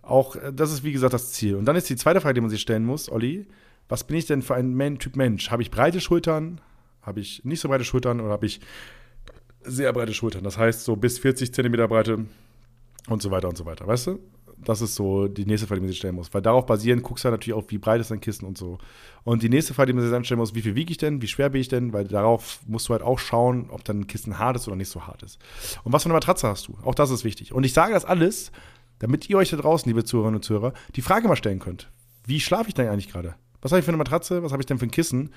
[0.02, 1.56] auch, das ist wie gesagt das Ziel.
[1.56, 3.48] Und dann ist die zweite Frage, die man sich stellen muss, Olli,
[3.90, 5.52] was bin ich denn für ein Typ Mensch?
[5.52, 6.62] Habe ich breite Schultern?
[7.02, 8.60] Habe ich nicht so breite Schultern oder habe ich
[9.64, 10.44] sehr breite Schultern?
[10.44, 12.26] Das heißt so bis 40 Zentimeter Breite
[13.08, 13.88] und so weiter und so weiter.
[13.88, 14.20] Weißt du?
[14.64, 16.32] Das ist so die nächste Frage, die man sich stellen muss.
[16.34, 18.78] Weil darauf basieren guckst du halt natürlich auch, wie breit ist dein Kissen und so.
[19.24, 21.22] Und die nächste Frage, die man sich dann stellen muss, wie viel wiege ich denn,
[21.22, 21.94] wie schwer bin ich denn?
[21.94, 25.08] Weil darauf musst du halt auch schauen, ob dein Kissen hart ist oder nicht so
[25.08, 25.40] hart ist.
[25.84, 26.78] Und was für eine Matratze hast du?
[26.84, 27.54] Auch das ist wichtig.
[27.54, 28.52] Und ich sage das alles,
[29.00, 31.90] damit ihr euch da draußen, liebe Zuhörerinnen und Zuhörer, die Frage mal stellen könnt.
[32.28, 33.34] Wie schlafe ich denn eigentlich gerade?
[33.62, 34.44] Was habe ich für eine Matratze?
[34.44, 35.32] Was habe ich denn für ein Kissen?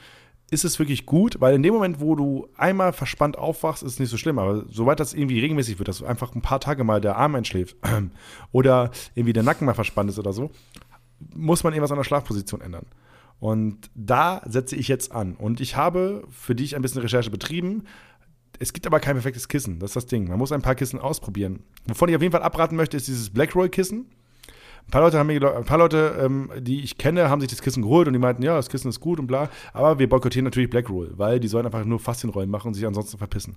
[0.50, 3.98] Ist es wirklich gut, weil in dem Moment, wo du einmal verspannt aufwachst, ist es
[3.98, 4.38] nicht so schlimm.
[4.38, 7.76] Aber sobald das irgendwie regelmäßig wird, dass einfach ein paar Tage mal der Arm einschläft
[8.52, 10.50] oder irgendwie der Nacken mal verspannt ist oder so,
[11.34, 12.86] muss man irgendwas an der Schlafposition ändern.
[13.40, 15.34] Und da setze ich jetzt an.
[15.34, 17.84] Und ich habe für dich ein bisschen Recherche betrieben.
[18.58, 19.80] Es gibt aber kein perfektes Kissen.
[19.80, 20.28] Das ist das Ding.
[20.28, 21.62] Man muss ein paar Kissen ausprobieren.
[21.86, 24.06] Wovon ich auf jeden Fall abraten möchte, ist dieses Blackroll-Kissen.
[24.86, 27.62] Ein paar Leute, haben mir, ein paar Leute ähm, die ich kenne, haben sich das
[27.62, 29.48] Kissen geholt und die meinten, ja, das Kissen ist gut und bla.
[29.72, 33.18] Aber wir boykottieren natürlich Blackroll, weil die sollen einfach nur Faszienrollen machen und sich ansonsten
[33.18, 33.56] verpissen.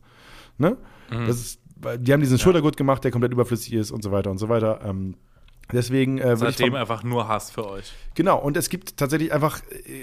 [0.57, 0.77] Ne?
[1.09, 1.61] Das ist,
[1.99, 4.79] die haben diesen Schultergurt gemacht, der komplett überflüssig ist und so weiter und so weiter.
[4.83, 5.15] Ähm,
[5.71, 7.93] deswegen äh, Seitdem einfach nur Hass für euch.
[8.15, 9.61] Genau, und es gibt tatsächlich einfach,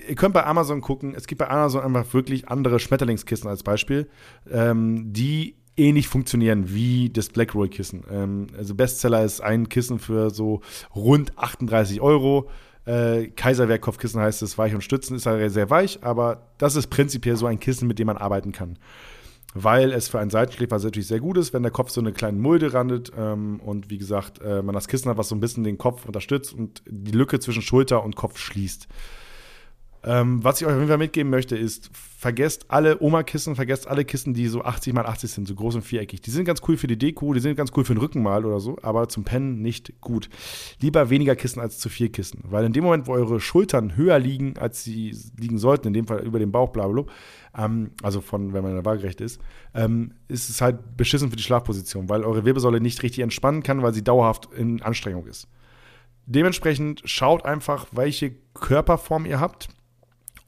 [0.09, 4.09] ihr könnt bei Amazon gucken, es gibt bei Amazon einfach wirklich andere Schmetterlingskissen als Beispiel,
[4.51, 8.05] ähm, die ähnlich funktionieren wie das Blackroll-Kissen.
[8.11, 10.61] Ähm, also Bestseller ist ein Kissen für so
[10.95, 12.49] rund 38 Euro.
[12.87, 17.37] Äh, Kaiserwerk-Kopfkissen heißt es, weich und stützen, ist halt sehr weich, aber das ist prinzipiell
[17.37, 18.79] so ein Kissen, mit dem man arbeiten kann
[19.55, 22.39] weil es für einen Seitenschläfer natürlich sehr gut ist, wenn der Kopf so eine kleine
[22.39, 25.63] Mulde randet ähm, und wie gesagt, äh, man das Kissen hat, was so ein bisschen
[25.63, 28.89] den Kopf unterstützt und die Lücke zwischen Schulter und Kopf schließt.
[30.07, 34.05] Ähm, was ich euch auf jeden Fall mitgeben möchte, ist, vergesst alle Oma-Kissen, vergesst alle
[34.05, 36.21] Kissen, die so 80 mal 80 sind, so groß und viereckig.
[36.21, 38.61] Die sind ganz cool für die Deko, die sind ganz cool für den Rückenmal oder
[38.61, 40.29] so, aber zum Pennen nicht gut.
[40.81, 44.19] Lieber weniger Kissen als zu viel Kissen, weil in dem Moment, wo eure Schultern höher
[44.19, 47.11] liegen, als sie liegen sollten, in dem Fall über dem Bauch, blablabla,
[47.57, 49.41] ähm, also von, wenn man in der Waagerecht ist,
[49.73, 53.83] ähm, ist es halt beschissen für die Schlafposition, weil eure Wirbelsäule nicht richtig entspannen kann,
[53.83, 55.49] weil sie dauerhaft in Anstrengung ist.
[56.27, 59.69] Dementsprechend schaut einfach, welche Körperform ihr habt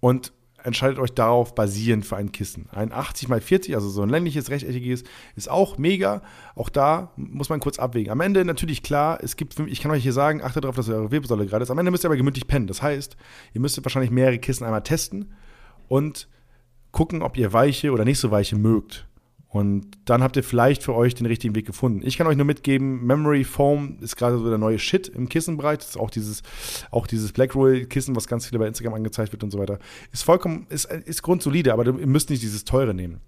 [0.07, 2.69] und entscheidet euch darauf basierend für ein Kissen.
[2.71, 5.03] Ein 80 x 40, also so ein längliches, rechteckiges,
[5.35, 6.23] ist auch mega.
[6.55, 8.13] Auch da muss man kurz abwägen.
[8.13, 11.11] Am Ende natürlich klar, es gibt, ich kann euch hier sagen, achtet darauf, dass eure
[11.11, 11.73] Wirbelsäule gerade ist.
[11.73, 12.69] Am Ende müsst ihr aber gemütlich pennen.
[12.69, 13.17] Das heißt,
[13.53, 15.35] ihr müsstet wahrscheinlich mehrere Kissen einmal testen
[15.89, 16.29] und
[16.93, 19.09] gucken, ob ihr weiche oder nicht so weiche mögt.
[19.49, 22.03] Und dann habt ihr vielleicht für euch den richtigen Weg gefunden.
[22.05, 25.79] Ich kann euch nur mitgeben, Memory Foam ist gerade so der neue Shit im Kissenbereich.
[25.79, 26.43] Das ist auch dieses,
[26.91, 29.79] auch dieses Black Roll Kissen, was ganz viele bei Instagram angezeigt wird und so weiter.
[30.13, 33.21] Ist vollkommen, ist, ist grundsolide, aber ihr müsst nicht dieses teure nehmen.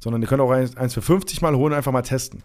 [0.00, 2.42] Sondern ihr könnt auch eins, eins für 50 mal holen und einfach mal testen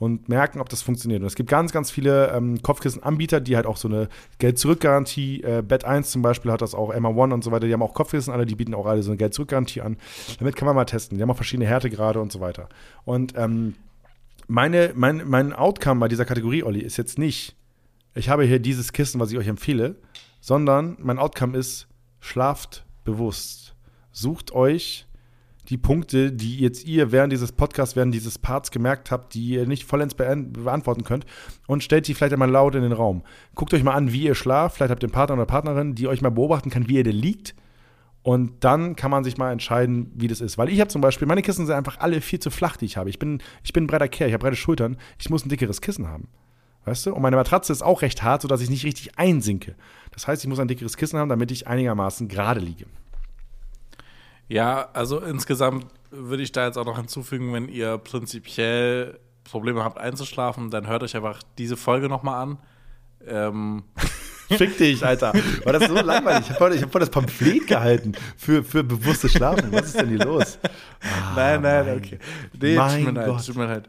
[0.00, 1.20] und merken, ob das funktioniert.
[1.20, 4.08] Und es gibt ganz, ganz viele ähm, Kopfkissen-Anbieter, die halt auch so eine
[4.38, 7.72] Geld-Zurück-Garantie, äh, Bed 1 zum Beispiel hat das auch, Emma One und so weiter, die
[7.74, 9.98] haben auch Kopfkissen, alle, die bieten auch alle so eine Geld-Zurück-Garantie an.
[10.38, 11.18] Damit kann man mal testen.
[11.18, 12.70] Die haben auch verschiedene Härtegrade und so weiter.
[13.04, 13.74] Und ähm,
[14.48, 17.54] meine, mein, mein Outcome bei dieser Kategorie, Olli, ist jetzt nicht,
[18.14, 19.96] ich habe hier dieses Kissen, was ich euch empfehle,
[20.40, 21.88] sondern mein Outcome ist,
[22.20, 23.74] schlaft bewusst.
[24.12, 25.06] Sucht euch
[25.70, 29.66] die Punkte, die jetzt ihr während dieses Podcasts, während dieses Parts gemerkt habt, die ihr
[29.66, 31.24] nicht vollends beantworten könnt
[31.68, 33.22] und stellt sie vielleicht einmal laut in den Raum.
[33.54, 34.76] Guckt euch mal an, wie ihr schlaft.
[34.76, 37.14] Vielleicht habt ihr einen Partner oder Partnerin, die euch mal beobachten kann, wie ihr denn
[37.14, 37.54] liegt.
[38.22, 40.58] Und dann kann man sich mal entscheiden, wie das ist.
[40.58, 42.96] Weil ich habe zum Beispiel, meine Kissen sind einfach alle viel zu flach, die ich
[42.96, 43.08] habe.
[43.08, 44.96] Ich bin, ich bin ein breiter Kerl, ich habe breite Schultern.
[45.18, 46.28] Ich muss ein dickeres Kissen haben.
[46.84, 47.14] Weißt du?
[47.14, 49.76] Und meine Matratze ist auch recht hart, sodass ich nicht richtig einsinke.
[50.10, 52.86] Das heißt, ich muss ein dickeres Kissen haben, damit ich einigermaßen gerade liege.
[54.50, 59.96] Ja, also insgesamt würde ich da jetzt auch noch hinzufügen, wenn ihr prinzipiell Probleme habt
[59.96, 62.58] einzuschlafen, dann hört euch einfach diese Folge nochmal an.
[63.26, 63.84] Ähm.
[64.48, 65.32] Fick dich, Alter.
[65.62, 66.40] War das so langweilig?
[66.40, 69.70] Ich habe voll, hab voll das Pamphlet gehalten für, für bewusstes Schlafen.
[69.70, 70.58] Was ist denn hier los?
[71.00, 72.18] Ah, nein, nein, mein, okay.
[72.60, 73.88] Nee, mein tut mir leid, tut mir leid.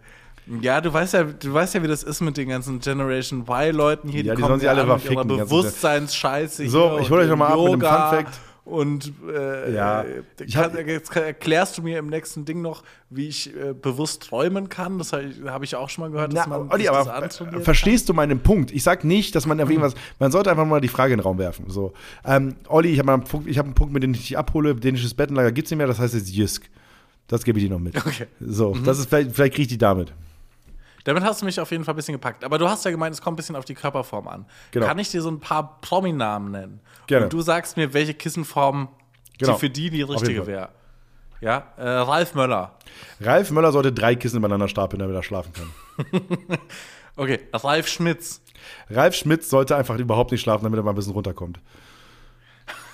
[0.62, 4.08] Ja, du weißt ja, du weißt ja, wie das ist mit den ganzen Generation Y-Leuten
[4.08, 4.24] hier.
[4.24, 5.28] Ja, die, die sollen sich alle mal ficken.
[5.28, 6.70] Bewusstseinsscheiße.
[6.70, 8.51] So, ich hole euch nochmal ab mit einem Fun-Fact.
[8.64, 10.06] Und äh, ja,
[10.40, 14.70] ich kann, jetzt erklärst du mir im nächsten Ding noch, wie ich äh, bewusst träumen
[14.70, 15.00] kann.
[15.00, 17.30] Das habe hab ich auch schon mal gehört, dass Na, man Olli, aber
[17.62, 18.14] verstehst kann.
[18.14, 18.72] du meinen Punkt?
[18.72, 21.24] Ich sage nicht, dass man auf irgendwas, man sollte einfach mal die Frage in den
[21.24, 21.66] Raum werfen.
[21.70, 21.94] So,
[22.24, 24.76] ähm, Olli, ich habe einen, hab einen Punkt, mit dem ich dich abhole.
[24.76, 26.70] Dänisches Bettenlager gibt es nicht mehr, das heißt jetzt Jysk.
[27.28, 27.96] Das gebe ich dir noch mit.
[27.98, 28.28] Okay.
[28.40, 28.84] So, mhm.
[28.84, 30.14] das ist vielleicht, vielleicht kriege ich die damit.
[31.04, 32.44] Damit hast du mich auf jeden Fall ein bisschen gepackt.
[32.44, 34.46] Aber du hast ja gemeint, es kommt ein bisschen auf die Körperform an.
[34.72, 34.86] Genau.
[34.86, 36.80] Kann ich dir so ein paar Prominamen nennen?
[37.08, 37.26] Gerne.
[37.26, 38.90] Und du sagst mir, welche Kissenform
[39.38, 39.54] genau.
[39.54, 40.70] die für die die richtige wäre.
[41.42, 42.78] Ja, äh, Ralf Möller.
[43.20, 46.22] Ralf Möller sollte drei Kissen übereinander stapeln, damit er schlafen kann.
[47.16, 48.42] okay, Ralf Schmitz.
[48.92, 51.60] Ralf Schmitz sollte einfach überhaupt nicht schlafen, damit er mal ein bisschen runterkommt.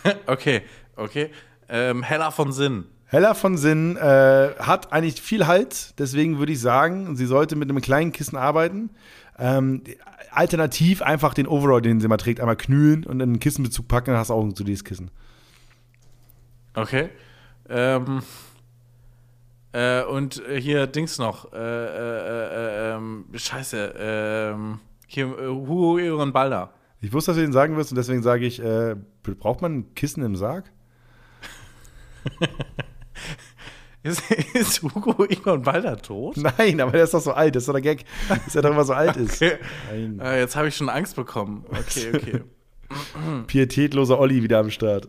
[0.27, 0.61] okay,
[0.95, 1.29] okay.
[1.67, 2.85] Ähm, Hella von Sinn.
[3.09, 7.69] Hella von Sinn äh, hat eigentlich viel Halt, deswegen würde ich sagen, sie sollte mit
[7.69, 8.89] einem kleinen Kissen arbeiten.
[9.39, 9.83] Ähm,
[10.31, 14.11] alternativ einfach den Overall, den sie mal trägt, einmal knühlen und in einen Kissenbezug packen,
[14.11, 15.09] dann hast du auch ein solides Kissen.
[16.73, 17.09] Okay.
[17.69, 18.23] Ähm,
[19.71, 21.53] äh, und hier Dings noch.
[21.53, 23.93] Äh, äh, äh ähm, scheiße.
[23.97, 26.73] Ähm, hier äh, Hugo Egon Balder.
[26.99, 29.95] Ich wusste, dass du den sagen wirst und deswegen sage ich, äh, braucht man ein
[29.95, 30.71] Kissen im Sarg?
[34.07, 36.37] Ist, ist Hugo Egon Balder tot?
[36.37, 37.55] Nein, aber der ist doch so alt.
[37.55, 39.41] Das ist doch der Gag, dass er doch immer so alt ist.
[39.41, 39.57] Okay.
[40.19, 41.65] Äh, jetzt habe ich schon Angst bekommen.
[41.69, 42.41] Okay, okay.
[43.47, 45.07] Pietätloser Olli wieder am Start.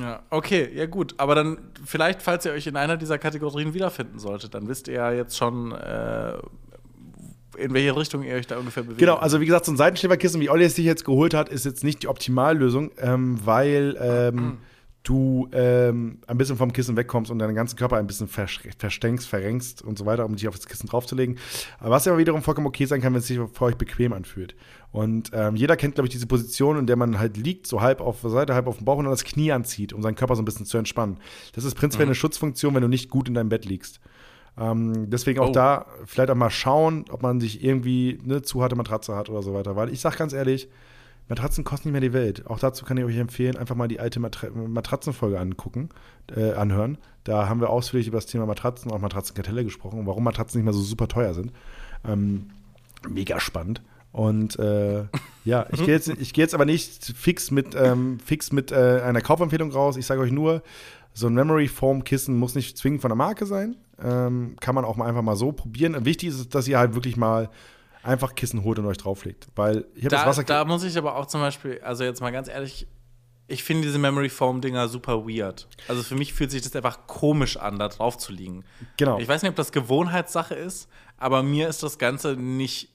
[0.00, 1.14] Ja, okay, ja gut.
[1.16, 4.94] Aber dann vielleicht, falls ihr euch in einer dieser Kategorien wiederfinden solltet, dann wisst ihr
[4.94, 6.34] ja jetzt schon, äh,
[7.56, 8.98] in welche Richtung ihr euch da ungefähr bewegt.
[8.98, 11.64] Genau, also wie gesagt, so ein Seitenschläferkissen, wie Olli es sich jetzt geholt hat, ist
[11.64, 14.58] jetzt nicht die Optimallösung, ähm, weil ähm,
[15.02, 19.82] du ähm, ein bisschen vom Kissen wegkommst und deinen ganzen Körper ein bisschen verstenkst, verrenkst
[19.82, 21.38] und so weiter, um dich auf das Kissen draufzulegen.
[21.80, 24.54] Was ja wiederum vollkommen okay sein kann, wenn es sich für euch bequem anfühlt.
[24.92, 28.00] Und ähm, jeder kennt, glaube ich, diese Position, in der man halt liegt, so halb
[28.00, 30.36] auf der Seite, halb auf dem Bauch und dann das Knie anzieht, um seinen Körper
[30.36, 31.16] so ein bisschen zu entspannen.
[31.54, 32.10] Das ist prinzipiell mhm.
[32.10, 34.00] eine Schutzfunktion, wenn du nicht gut in deinem Bett liegst.
[34.58, 35.52] Ähm, deswegen auch oh.
[35.52, 39.42] da vielleicht auch mal schauen, ob man sich irgendwie eine zu harte Matratze hat oder
[39.42, 39.76] so weiter.
[39.76, 40.68] Weil ich sag ganz ehrlich,
[41.28, 42.46] Matratzen kosten nicht mehr die Welt.
[42.46, 45.88] Auch dazu kann ich euch empfehlen, einfach mal die alte Matra Matratzenfolge angucken,
[46.34, 46.98] äh, anhören.
[47.24, 50.64] Da haben wir ausführlich über das Thema Matratzen, auch Matratzenkartelle gesprochen und warum Matratzen nicht
[50.64, 51.52] mehr so super teuer sind.
[52.04, 52.50] Ähm,
[53.08, 53.82] mega spannend.
[54.12, 55.04] Und äh,
[55.44, 59.20] ja, ich gehe jetzt, geh jetzt aber nicht fix mit, ähm, fix mit äh, einer
[59.20, 59.96] Kaufempfehlung raus.
[59.96, 60.62] Ich sage euch nur,
[61.14, 63.76] so ein Memory Foam Kissen muss nicht zwingend von der Marke sein.
[64.02, 66.04] Ähm, kann man auch mal einfach mal so probieren.
[66.04, 67.50] Wichtig ist, dass ihr halt wirklich mal
[68.02, 69.48] einfach Kissen holt und euch drauflegt.
[69.54, 70.44] Weil ich da, das Wasser.
[70.44, 72.86] Da muss ich aber auch zum Beispiel, also jetzt mal ganz ehrlich,
[73.48, 75.68] ich finde diese Memory Foam Dinger super weird.
[75.88, 78.64] Also für mich fühlt sich das einfach komisch an, da drauf zu liegen.
[78.96, 79.18] Genau.
[79.18, 80.88] Ich weiß nicht, ob das Gewohnheitssache ist,
[81.18, 82.88] aber mir ist das Ganze nicht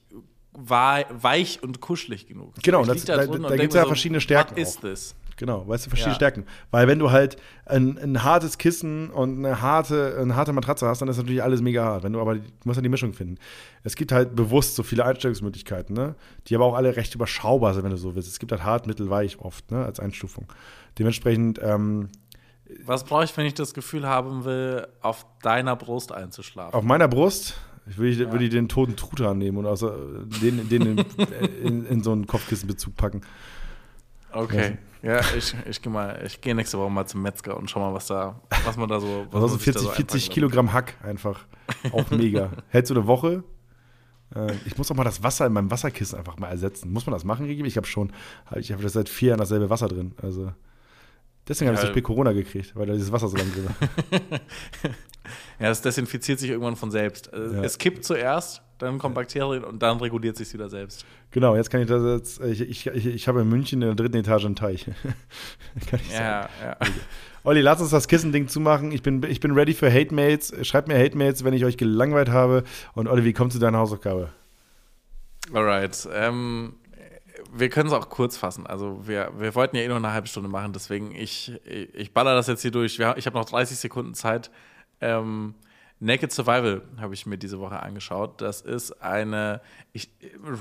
[0.52, 2.54] weich und kuschelig genug.
[2.62, 4.56] Genau, das, da, da, da gibt es ja so, verschiedene Stärken.
[4.60, 5.14] Was ist das?
[5.38, 6.16] Genau, weißt du, verschiedene ja.
[6.16, 6.44] Stärken.
[6.72, 11.00] Weil wenn du halt ein, ein, hartes Kissen und eine harte, eine harte Matratze hast,
[11.00, 12.02] dann ist natürlich alles mega hart.
[12.02, 13.38] Wenn du aber, du musst ja die Mischung finden.
[13.84, 16.16] Es gibt halt bewusst so viele Einstellungsmöglichkeiten, ne?
[16.48, 18.28] die aber auch alle recht überschaubar sind, wenn du so willst.
[18.28, 19.84] Es gibt halt hart, mittel, weich oft, ne?
[19.84, 20.52] als Einstufung.
[20.98, 22.08] Dementsprechend, ähm,
[22.84, 26.74] Was brauche ich, wenn ich das Gefühl haben will, auf deiner Brust einzuschlafen?
[26.74, 27.54] Auf meiner Brust
[27.86, 29.90] würde ich, würd ich den toten Truthahn nehmen und also
[30.42, 30.98] den, den in,
[31.62, 33.20] in, in so einen Kopfkissenbezug packen.
[34.32, 34.78] Okay.
[35.02, 37.94] Ja, ich, ich gehe mal, ich gehe nächste Woche mal zum Metzger und schau mal,
[37.94, 39.26] was da, was man da so.
[39.30, 41.46] Was Also man sich da 40, so 40 einpacken Kilogramm Hack einfach.
[41.92, 42.50] Auch mega.
[42.68, 43.44] Hältst du eine Woche?
[44.34, 46.92] Äh, Ich muss auch mal das Wasser in meinem Wasserkissen einfach mal ersetzen.
[46.92, 47.64] Muss man das machen, Regi?
[47.64, 48.12] Ich habe schon,
[48.56, 50.12] ich habe das seit vier Jahren dasselbe Wasser drin.
[50.20, 50.52] Also
[51.48, 51.86] deswegen habe ich Ja.
[51.86, 54.40] so spät Corona gekriegt, weil da dieses Wasser so lange drin war.
[55.60, 57.32] Ja, es desinfiziert sich irgendwann von selbst.
[57.32, 57.62] Äh, Ja.
[57.62, 61.04] Es kippt zuerst, dann kommen Bakterien und dann reguliert sich wieder selbst.
[61.32, 62.40] Genau, jetzt kann ich das jetzt.
[62.40, 64.84] Ich, ich, ich, habe in München in der dritten Etage einen Teich.
[65.90, 66.24] kann ich sagen.
[66.24, 66.76] Ja, ja.
[67.42, 68.92] Olli, lass uns das Kissending zumachen.
[68.92, 70.54] Ich bin, ich bin ready für Hate Mails.
[70.66, 72.62] Schreibt mir Hate Mails, wenn ich euch gelangweilt habe.
[72.94, 74.30] Und Olli, wie kommt zu deiner Hausaufgabe?
[75.52, 76.08] Alright.
[76.12, 76.74] Ähm,
[77.52, 78.66] wir können es auch kurz fassen.
[78.66, 82.34] Also wir, wir wollten ja eh nur eine halbe Stunde machen, deswegen ich, ich, baller
[82.34, 82.98] das jetzt hier durch.
[82.98, 84.50] Wir, ich habe noch 30 Sekunden Zeit.
[85.00, 85.54] Ähm,
[86.00, 88.40] Naked Survival habe ich mir diese Woche angeschaut.
[88.40, 89.60] Das ist eine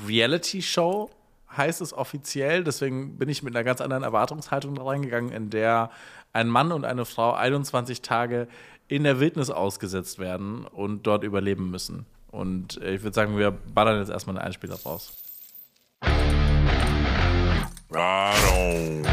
[0.07, 1.11] Reality-Show,
[1.55, 2.63] heißt es offiziell.
[2.63, 5.91] Deswegen bin ich mit einer ganz anderen Erwartungshaltung da reingegangen, in der
[6.33, 8.47] ein Mann und eine Frau 21 Tage
[8.87, 12.05] in der Wildnis ausgesetzt werden und dort überleben müssen.
[12.31, 15.13] Und äh, ich würde sagen, wir ballern jetzt erstmal einen Einspieler raus.
[17.89, 19.03] Right on.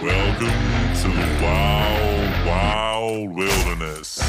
[0.00, 0.60] Welcome
[1.02, 4.20] to the wild, wild wilderness.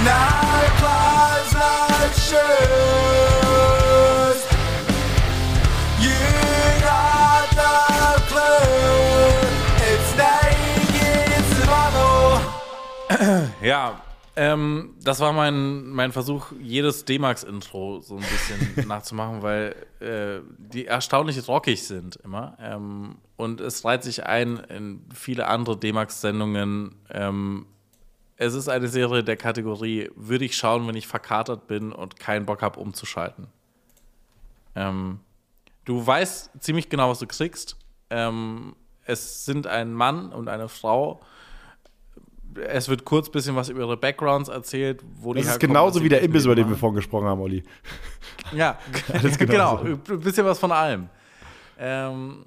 [0.00, 2.40] Nightclubs like shoes.
[6.00, 6.24] You
[6.80, 7.76] got the
[8.30, 9.44] clue.
[9.84, 12.40] It's naked survival.
[13.60, 14.03] Ja,
[14.36, 20.86] ähm, das war mein, mein Versuch, jedes D-Max-Intro so ein bisschen nachzumachen, weil äh, die
[20.86, 22.56] erstaunlich rockig sind immer.
[22.60, 26.96] Ähm, und es reiht sich ein in viele andere D-Max-Sendungen.
[27.10, 27.66] Ähm,
[28.36, 32.46] es ist eine Serie der Kategorie, würde ich schauen, wenn ich verkatert bin und keinen
[32.46, 33.46] Bock habe, umzuschalten.
[34.74, 35.20] Ähm,
[35.84, 37.76] du weißt ziemlich genau, was du kriegst.
[38.10, 41.20] Ähm, es sind ein Mann und eine Frau.
[42.68, 46.02] Es wird kurz ein bisschen was über ihre Backgrounds erzählt, wo die Das ist genauso
[46.02, 47.62] wie der Imbiss, über den wir vorhin gesprochen haben, Olli.
[48.52, 48.78] Ja,
[49.38, 49.78] genau.
[49.78, 51.08] Ein bisschen was von allem.
[51.78, 52.44] Ähm,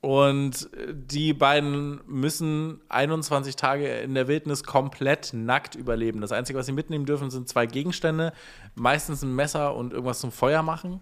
[0.00, 6.20] und die beiden müssen 21 Tage in der Wildnis komplett nackt überleben.
[6.20, 8.32] Das Einzige, was sie mitnehmen dürfen, sind zwei Gegenstände,
[8.74, 11.00] meistens ein Messer und irgendwas zum Feuer machen.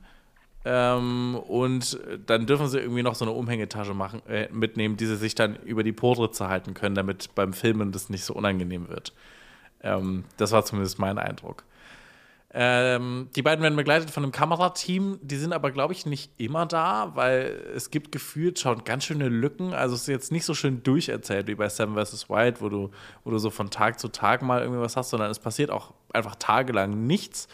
[0.69, 5.15] Ähm, und dann dürfen sie irgendwie noch so eine Umhängetasche machen, äh, mitnehmen, die sie
[5.15, 9.13] sich dann über die Potritze halten können, damit beim Filmen das nicht so unangenehm wird.
[9.81, 11.63] Ähm, das war zumindest mein Eindruck.
[12.53, 15.21] Ähm, die beiden werden begleitet von einem Kamerateam.
[15.23, 19.29] Die sind aber, glaube ich, nicht immer da, weil es gibt gefühlt schon ganz schöne
[19.29, 19.73] Lücken.
[19.73, 22.29] Also es ist jetzt nicht so schön durcherzählt wie bei Seven vs.
[22.29, 22.91] Wild, wo du,
[23.23, 25.95] wo du so von Tag zu Tag mal irgendwie was hast, sondern es passiert auch
[26.13, 27.47] einfach tagelang nichts.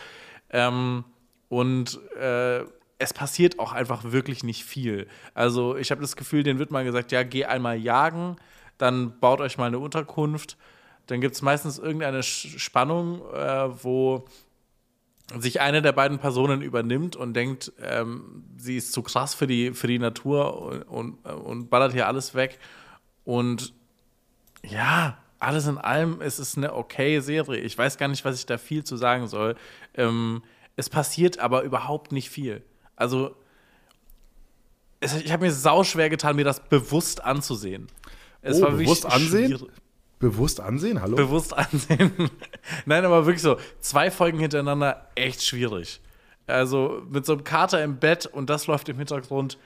[0.48, 1.04] Ähm,
[1.50, 2.64] und äh,
[3.02, 5.08] es passiert auch einfach wirklich nicht viel.
[5.34, 8.36] Also ich habe das Gefühl, denen wird mal gesagt, ja, geh einmal jagen,
[8.78, 10.56] dann baut euch mal eine Unterkunft.
[11.06, 14.24] Dann gibt es meistens irgendeine Spannung, äh, wo
[15.36, 19.72] sich eine der beiden Personen übernimmt und denkt, ähm, sie ist zu krass für die,
[19.72, 22.58] für die Natur und, und, und ballert hier alles weg.
[23.24, 23.72] Und
[24.64, 27.60] ja, alles in allem ist es eine okay Serie.
[27.60, 29.56] Ich weiß gar nicht, was ich da viel zu sagen soll.
[29.94, 30.42] Ähm,
[30.76, 32.62] es passiert aber überhaupt nicht viel.
[32.96, 33.34] Also,
[35.00, 37.88] es, ich habe mir sau schwer getan, mir das bewusst anzusehen.
[38.40, 39.56] Es Oh, war bewusst ansehen?
[39.58, 39.72] schwierig.
[40.18, 41.00] Bewusst ansehen?
[41.02, 41.16] Hallo?
[41.16, 42.12] Bewusst ansehen.
[42.86, 46.00] Nein, aber wirklich so, zwei Folgen hintereinander echt schwierig.
[46.46, 49.58] Also mit so einem Kater im Bett und das läuft im Hintergrund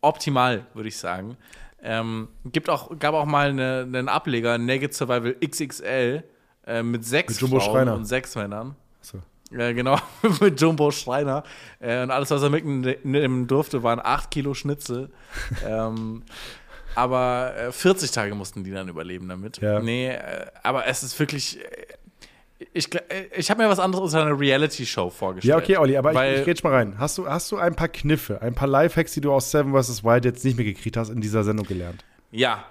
[0.00, 1.36] optimal, würde ich sagen.
[1.82, 6.24] Ähm, gibt auch, gab auch mal eine, einen Ableger, Naked Survival XXL,
[6.66, 7.94] äh, mit sechs Mit Frauen Schreiner.
[7.94, 8.76] und sechs Männern.
[9.02, 9.18] So.
[9.56, 9.98] Ja, genau,
[10.40, 11.44] mit Jumbo Schreiner.
[11.80, 15.10] Äh, und alles, was er mitnehmen durfte, waren acht Kilo Schnitzel.
[15.66, 16.22] ähm,
[16.94, 19.58] aber äh, 40 Tage mussten die dann überleben damit.
[19.58, 19.80] Ja.
[19.80, 21.58] Nee, äh, aber es ist wirklich.
[21.60, 25.50] äh, Ich, äh, ich habe mir was anderes unter einer Reality-Show vorgestellt.
[25.50, 26.98] Ja, okay, Olli, aber ich, ich rätsch mal rein.
[26.98, 30.02] Hast du, hast du ein paar Kniffe, ein paar Lifehacks, die du aus Seven vs.
[30.04, 32.04] Wild jetzt nicht mehr gekriegt hast, in dieser Sendung gelernt?
[32.30, 32.64] Ja,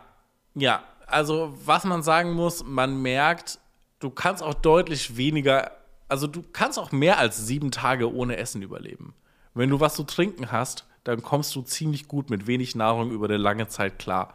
[0.55, 0.83] ja.
[1.05, 3.59] Also, was man sagen muss, man merkt,
[3.99, 5.71] du kannst auch deutlich weniger,
[6.07, 9.13] also du kannst auch mehr als sieben Tage ohne Essen überleben.
[9.53, 13.25] Wenn du was zu trinken hast, dann kommst du ziemlich gut mit wenig Nahrung über
[13.25, 14.33] eine lange Zeit klar.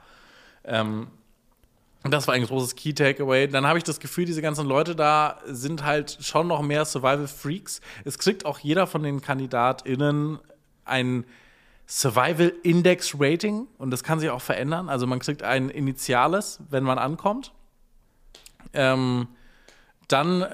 [0.65, 1.09] Ähm,
[2.05, 3.49] das war ein großes Key Takeaway.
[3.49, 7.27] Dann habe ich das Gefühl, diese ganzen Leute da sind halt schon noch mehr Survival
[7.27, 7.81] Freaks.
[8.05, 10.39] Es kriegt auch jeder von den KandidatInnen
[10.85, 11.25] ein
[11.87, 14.89] Survival Index Rating und das kann sich auch verändern.
[14.89, 17.53] Also man kriegt ein Initiales, wenn man ankommt.
[18.75, 19.29] Ähm,
[20.07, 20.47] dann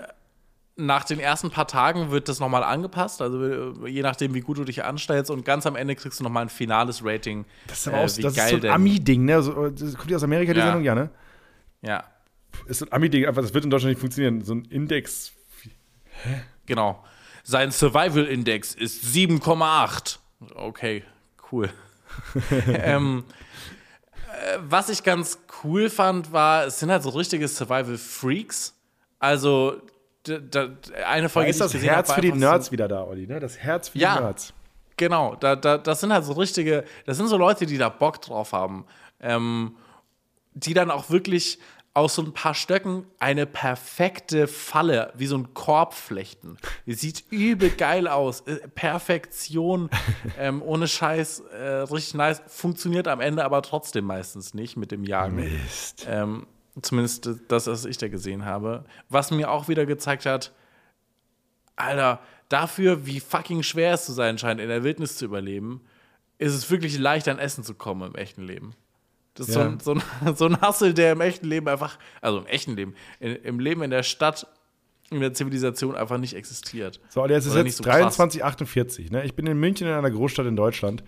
[0.77, 3.43] nach den ersten paar Tagen wird das nochmal angepasst, also
[3.85, 6.43] äh, je nachdem, wie gut du dich anstellst und ganz am Ende kriegst du nochmal
[6.43, 7.45] ein finales Rating.
[7.69, 9.43] Das ist aber äh, auch, wie das ist so ein Ami-Ding, ne?
[9.43, 10.67] So, das kommt die aus Amerika, die Ja.
[10.67, 11.11] Sendung, ja, ne?
[11.83, 12.05] Ja,
[12.67, 14.43] Ist so ein Ami-Ding, aber das wird in Deutschland nicht funktionieren.
[14.43, 15.33] So ein Index.
[16.67, 17.05] genau.
[17.45, 20.19] Sein Survival Index ist 7,8.
[20.55, 21.05] Okay,
[21.53, 21.69] cool.
[22.69, 23.25] ähm,
[24.33, 28.75] äh, was ich ganz cool fand, war, es sind halt so richtige Survival Freaks.
[29.19, 29.81] Also,
[30.27, 30.69] d- d-
[31.07, 32.89] eine Da Folge, ist die ich das gesehen Herz für die einfach so- Nerds wieder
[32.89, 33.41] da, Olli, ne?
[33.41, 34.17] Das Herz für Ja.
[34.17, 34.53] die Nerds.
[34.97, 38.21] Genau, da, da, das sind halt so richtige, das sind so Leute, die da Bock
[38.23, 38.85] drauf haben.
[39.21, 39.77] Ähm,
[40.55, 41.59] die dann auch wirklich
[41.95, 46.57] aus so ein paar Stöcken eine perfekte Falle, wie so ein Korb flechten.
[46.87, 48.41] Sieht übel geil aus.
[48.43, 49.91] Äh, Perfektion,
[50.39, 52.43] ähm, ohne Scheiß, äh, richtig nice.
[52.49, 55.37] Funktioniert am Ende aber trotzdem meistens nicht mit dem Jagen.
[55.37, 56.07] Mist.
[56.09, 56.47] Ähm,
[56.81, 58.85] zumindest das, was ich da gesehen habe.
[59.09, 60.53] Was mir auch wieder gezeigt hat,
[61.77, 65.81] Alter, dafür, wie fucking schwer es zu sein scheint, in der Wildnis zu überleben,
[66.39, 68.75] ist es wirklich leicht, an Essen zu kommen im echten Leben.
[69.35, 69.63] Das ist Ja.
[69.63, 72.77] so, ein, so, ein, so ein Hassel, der im echten Leben einfach, also im echten
[72.77, 74.47] Leben, in, im Leben in der Stadt,
[75.11, 77.01] in der Zivilisation einfach nicht existiert.
[77.09, 78.19] So, Olli, es ist Oder jetzt nicht so krass.
[78.19, 79.13] 23,48.
[79.13, 79.25] Ne?
[79.25, 81.03] Ich bin in München in einer Großstadt in Deutschland.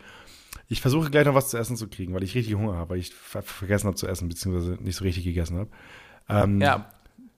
[0.69, 2.99] Ich versuche gleich noch was zu essen zu kriegen, weil ich richtig Hunger habe, weil
[2.99, 5.71] ich ver vergessen habe zu essen, beziehungsweise nicht so richtig gegessen habe.
[6.29, 6.91] Ähm, Ja,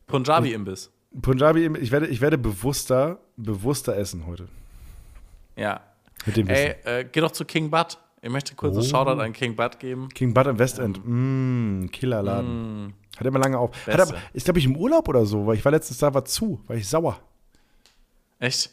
[0.07, 0.91] Punjabi-Imbiss.
[1.23, 4.49] Punjabi, ich werde, ich werde bewusster, bewusster essen heute.
[5.57, 5.81] Ja.
[6.27, 6.75] Mit dem Wissen.
[6.85, 7.99] Ey, äh, geh doch zu King Bud.
[8.21, 8.81] Ich möchte kurz Oh.
[8.81, 10.09] einen Shoutout an King Bud geben.
[10.11, 11.01] King Bud im Westend.
[11.05, 12.95] Mm, Killerladen.
[13.17, 13.71] Hat immer lange auf.
[13.87, 16.25] Hat aber, ist, glaube ich, im Urlaub oder so, weil ich war letztens da, war
[16.25, 17.21] zu, war ich sauer.
[18.39, 18.71] Echt?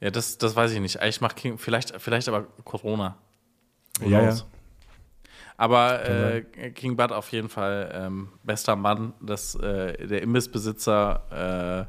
[0.00, 0.98] Ja, das, das weiß ich nicht.
[1.02, 3.16] Ich mach King, vielleicht, vielleicht aber Corona.
[4.02, 4.40] Who Ja, knows?
[4.40, 4.46] ja.
[5.56, 6.42] Aber äh,
[6.72, 11.88] King Bud auf jeden Fall ähm, bester Mann, das, äh, der Imbissbesitzer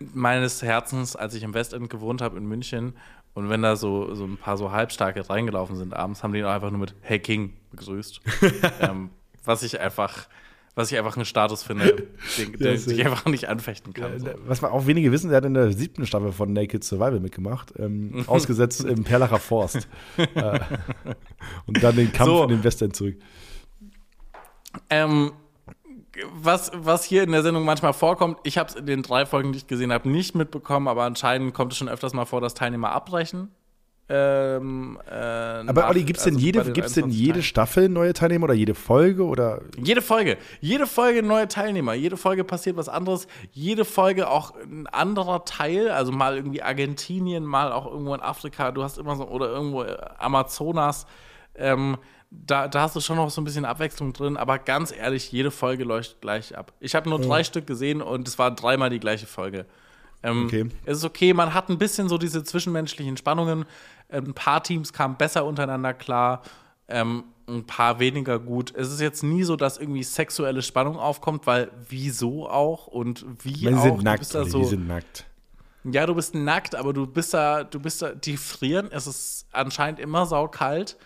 [0.00, 2.96] äh, meines Herzens, als ich im Westend gewohnt habe in München.
[3.34, 6.44] Und wenn da so, so ein paar so Halbstarke reingelaufen sind abends, haben die ihn
[6.44, 8.20] auch einfach nur mit Hey King begrüßt.
[8.80, 9.10] ähm,
[9.44, 10.28] was ich einfach,
[10.74, 12.08] was ich einfach einen Status finde,
[12.38, 12.94] den, den sehr.
[12.94, 14.18] ich einfach nicht anfechten kann.
[14.18, 14.28] So.
[14.46, 17.72] Was man auch wenige wissen, der hat in der siebten Staffel von Naked Survival mitgemacht,
[17.78, 19.88] ähm, ausgesetzt im Perlacher Forst.
[20.16, 20.60] äh,
[21.66, 22.42] und dann den Kampf So.
[22.44, 23.16] in den Westend zurück.
[24.90, 25.32] Ähm,
[26.32, 29.52] was, was hier in der Sendung manchmal vorkommt, ich habe es in den drei Folgen,
[29.52, 32.54] die ich gesehen habe, nicht mitbekommen, aber anscheinend kommt es schon öfters mal vor, dass
[32.54, 33.48] Teilnehmer abbrechen.
[34.06, 37.42] Ähm, äh, Aber Olli, gibt es denn, also jede, gibt's denn 21 jede.
[37.42, 39.24] Staffel neue Teilnehmer oder jede Folge?
[39.24, 44.54] Oder Jede Folge, jede Folge neue Teilnehmer, jede Folge passiert was anderes, jede Folge auch
[44.56, 49.16] ein anderer Teil, also mal irgendwie Argentinien, mal auch irgendwo in Afrika, du hast immer
[49.16, 51.06] so, oder irgendwo äh, Amazonas,
[51.54, 51.96] ähm,
[52.30, 55.50] da, da hast du schon noch so ein bisschen Abwechslung drin, aber ganz ehrlich, jede
[55.50, 56.72] Folge läuft gleich ab.
[56.80, 59.64] Ich habe nur drei Stück gesehen und es war dreimal die gleiche Folge.
[60.24, 60.66] Ähm, Okay.
[60.84, 63.64] Es ist okay, man hat ein bisschen so diese zwischenmenschlichen Spannungen.
[64.08, 66.42] Ein paar Teams kamen besser untereinander klar,
[66.88, 68.72] ähm, ein paar weniger gut.
[68.74, 73.52] Es ist jetzt nie so, dass irgendwie sexuelle Spannung aufkommt, weil wieso auch und wie
[73.52, 73.82] die auch.
[73.82, 75.26] sind nackt, da so, die sind nackt.
[75.84, 78.88] ja, du bist nackt, aber du bist da, du bist da, die frieren.
[78.90, 80.96] Es ist anscheinend immer saukalt.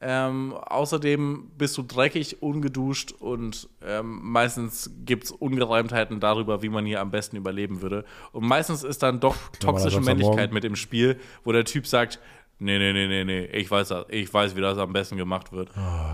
[0.00, 6.86] Ähm, außerdem bist du dreckig, ungeduscht und ähm, meistens gibt es Ungereimtheiten darüber, wie man
[6.86, 8.04] hier am besten überleben würde.
[8.30, 10.00] Und meistens ist dann doch toxische.
[10.00, 12.20] Männlichkeit mit im Spiel, wo der Typ sagt,
[12.60, 15.50] nee, nee, nee, nee, nee, ich weiß das, ich weiß, wie das am besten gemacht
[15.50, 15.70] wird.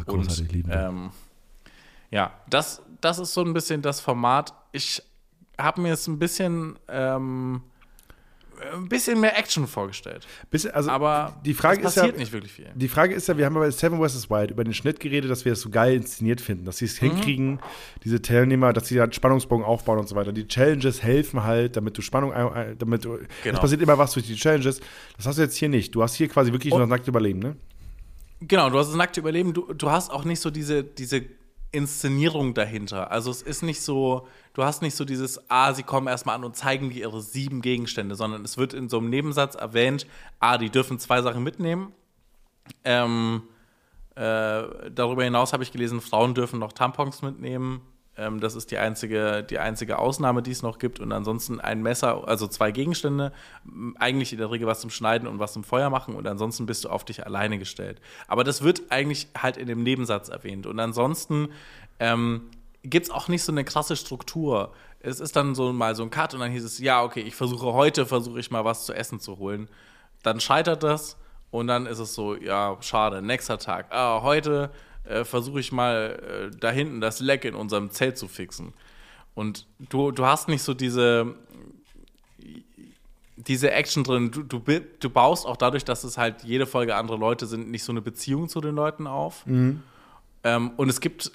[0.06, 1.10] Großartig, und, ähm,
[2.10, 4.54] ja, das, das ist so ein bisschen das Format.
[4.72, 5.02] Ich
[5.58, 7.62] habe mir jetzt ein bisschen ähm,
[8.72, 10.26] ein bisschen mehr Action vorgestellt.
[10.50, 12.66] Bisschen, also Aber die Frage es ist ja, passiert nicht wirklich viel.
[12.74, 14.30] Die Frage ist ja, wir haben ja bei Seven vs.
[14.30, 16.90] Wild über den Schnitt geredet, dass wir es so geil inszeniert finden, dass sie Mhm.
[16.90, 17.58] es hinkriegen,
[18.04, 20.32] diese Teilnehmer, dass sie halt Spannungsbogen aufbauen und so weiter.
[20.32, 22.32] Die Challenges helfen halt, damit du Spannung,
[22.78, 23.54] damit du, Genau.
[23.56, 24.80] es passiert immer was durch die Challenges.
[25.16, 25.94] Das hast du jetzt hier nicht.
[25.94, 27.56] Du hast hier quasi wirklich nur das nackte Überleben, ne?
[28.40, 31.22] Genau, du hast das nackte Überleben, du, du hast auch nicht so diese, diese
[31.74, 33.10] Inszenierung dahinter.
[33.10, 36.44] Also es ist nicht so, du hast nicht so dieses, ah, sie kommen erstmal an
[36.44, 40.06] und zeigen dir ihre sieben Gegenstände, sondern es wird in so einem Nebensatz erwähnt,
[40.40, 41.92] ah, die dürfen zwei Sachen mitnehmen.
[42.84, 43.42] Ähm,
[44.14, 47.82] äh, darüber hinaus habe ich gelesen, Frauen dürfen noch Tampons mitnehmen.
[48.16, 51.00] Ähm, das ist die einzige, die einzige Ausnahme, die es noch gibt.
[51.00, 53.32] Und ansonsten ein Messer, also zwei Gegenstände,
[53.98, 56.14] eigentlich in der Regel was zum Schneiden und was zum Feuer machen.
[56.14, 58.00] Und ansonsten bist du auf dich alleine gestellt.
[58.28, 60.66] Aber das wird eigentlich halt in dem Nebensatz erwähnt.
[60.66, 61.48] Und ansonsten
[61.98, 62.42] ähm,
[62.82, 64.72] gibt es auch nicht so eine krasse Struktur.
[65.00, 67.34] Es ist dann so mal so ein Cut und dann hieß es, ja, okay, ich
[67.34, 69.68] versuche heute, versuche ich mal was zu essen zu holen.
[70.22, 71.16] Dann scheitert das
[71.54, 73.86] Und dann ist es so, ja, schade, nächster Tag.
[73.90, 74.70] Ah, heute
[75.04, 78.72] äh, versuche ich mal äh, da hinten das Leck in unserem Zelt zu fixen.
[79.34, 81.34] Und du, du hast nicht so diese,
[83.36, 84.30] diese Action drin.
[84.30, 87.84] Du, du, du baust auch dadurch, dass es halt jede Folge andere Leute sind, nicht
[87.84, 89.44] so eine Beziehung zu den Leuten auf.
[90.44, 91.32] Ähm, und es gibt,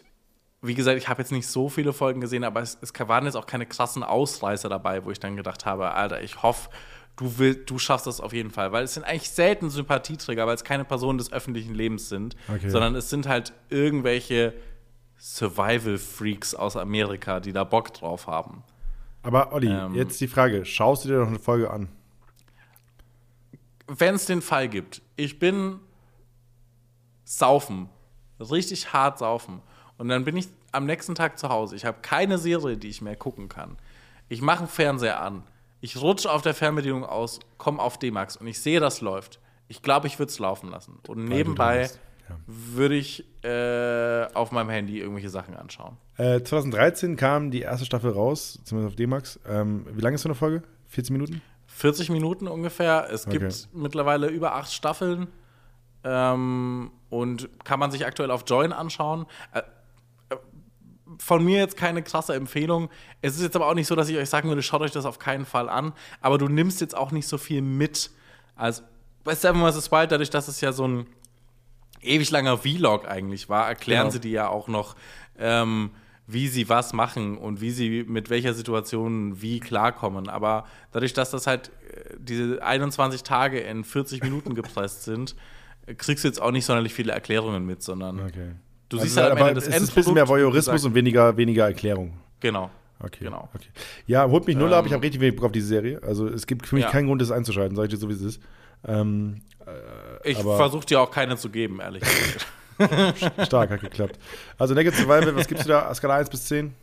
[0.62, 3.36] wie gesagt, ich habe jetzt nicht so viele Folgen gesehen, aber es, es waren jetzt
[3.36, 6.70] auch keine krassen Ausreißer dabei, wo ich dann gedacht habe, Alter, ich hoffe,
[7.20, 8.72] du, will, du schaffst das auf jeden Fall.
[8.72, 12.70] Weil es sind eigentlich selten Sympathieträger, weil es keine Personen des öffentlichen Lebens sind, Okay.
[12.70, 14.54] sondern es sind halt irgendwelche
[15.18, 18.64] Survival-Freaks aus Amerika, die da Bock drauf haben.
[19.22, 19.94] Aber Olli, Ähm.
[19.96, 21.90] jetzt die Frage: Schaust du dir noch eine Folge an?
[23.92, 25.80] wenn es den Fall gibt, ich bin
[27.24, 27.90] saufen,
[28.40, 29.62] richtig hart saufen.
[29.98, 31.76] Und dann bin ich am nächsten Tag zu Hause.
[31.76, 33.78] Ich habe keine Serie, die ich mehr gucken kann.
[34.28, 35.42] Ich mache einen Fernseher an.
[35.82, 39.40] Ich rutsche auf der Fernbedienung aus, komme auf D-Max und ich sehe, das läuft.
[39.68, 41.00] Ich glaube, ich würde es laufen lassen.
[41.08, 42.36] Und nebenbei bist, ja.
[42.48, 45.96] würde ich äh, auf meinem Handy irgendwelche Sachen anschauen.
[46.18, 49.40] Äh, 2013 kam die erste Staffel raus, zumindest auf D-Max.
[49.48, 50.64] Ähm, wie lange ist so eine Folge?
[50.88, 51.42] 14 Minuten?
[51.68, 53.08] 40 Minuten ungefähr.
[53.12, 53.38] Es Okay.
[53.40, 55.28] gibt mittlerweile über acht Staffeln.
[56.04, 59.26] Ähm, und kann man sich aktuell auf Join anschauen.
[59.54, 59.62] Äh,
[61.22, 62.90] von mir jetzt keine krasse Empfehlung.
[63.22, 65.06] Es ist jetzt aber auch nicht so, dass ich euch sagen würde, schaut euch das
[65.06, 65.94] auf keinen Fall an.
[66.22, 68.10] Aber du nimmst jetzt auch nicht so viel mit.
[68.56, 68.84] Als
[69.24, 69.92] bei Seven vs.
[69.92, 71.06] Wild, dadurch, dass es ja so ein
[72.02, 74.12] ewig langer Vlog eigentlich war, erklären Genau.
[74.12, 74.96] sie dir ja auch noch,
[75.38, 75.92] ähm,
[76.26, 80.30] wie sie was machen und wie sie mit welcher Situation wie klarkommen.
[80.30, 85.36] Aber dadurch, dass das halt äh, diese 21 Tage in 40 Minuten gepresst sind,
[85.86, 88.52] äh, kriegst du jetzt auch nicht sonderlich viele Erklärungen mit, sondern Okay.
[88.90, 91.36] Du Also, siehst halt aber das es ist ein bisschen mehr Endprodukt, Voyeurismus und weniger,
[91.38, 92.14] weniger Erklärung.
[92.40, 92.70] Genau.
[93.02, 93.24] Okay.
[93.24, 93.48] Genau.
[93.54, 93.70] Okay.
[94.08, 94.82] Ja, holt mich null ab.
[94.82, 96.02] Ähm, Ich habe richtig wenig Bock auf diese Serie.
[96.04, 96.92] Also es gibt für mich Ja.
[96.92, 98.42] keinen Grund, das einzuschalten, sage ich dir so, wie es ist.
[98.86, 99.42] Ähm,
[100.24, 102.48] Ich aber- versuche dir auch keine zu geben, ehrlich gesagt.
[103.46, 104.18] stark, hat geklappt.
[104.58, 105.94] Also Naked Survival, was gibst du da?
[105.94, 106.74] Skala 1 bis 10?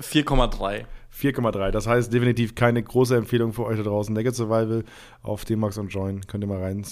[0.00, 0.84] 4,3.
[1.16, 1.70] 4,3.
[1.70, 4.14] Das heißt definitiv keine große Empfehlung für euch da draußen.
[4.14, 4.84] Naked Survival
[5.22, 6.26] auf D-Max und Join.
[6.26, 6.84] Könnt ihr mal rein.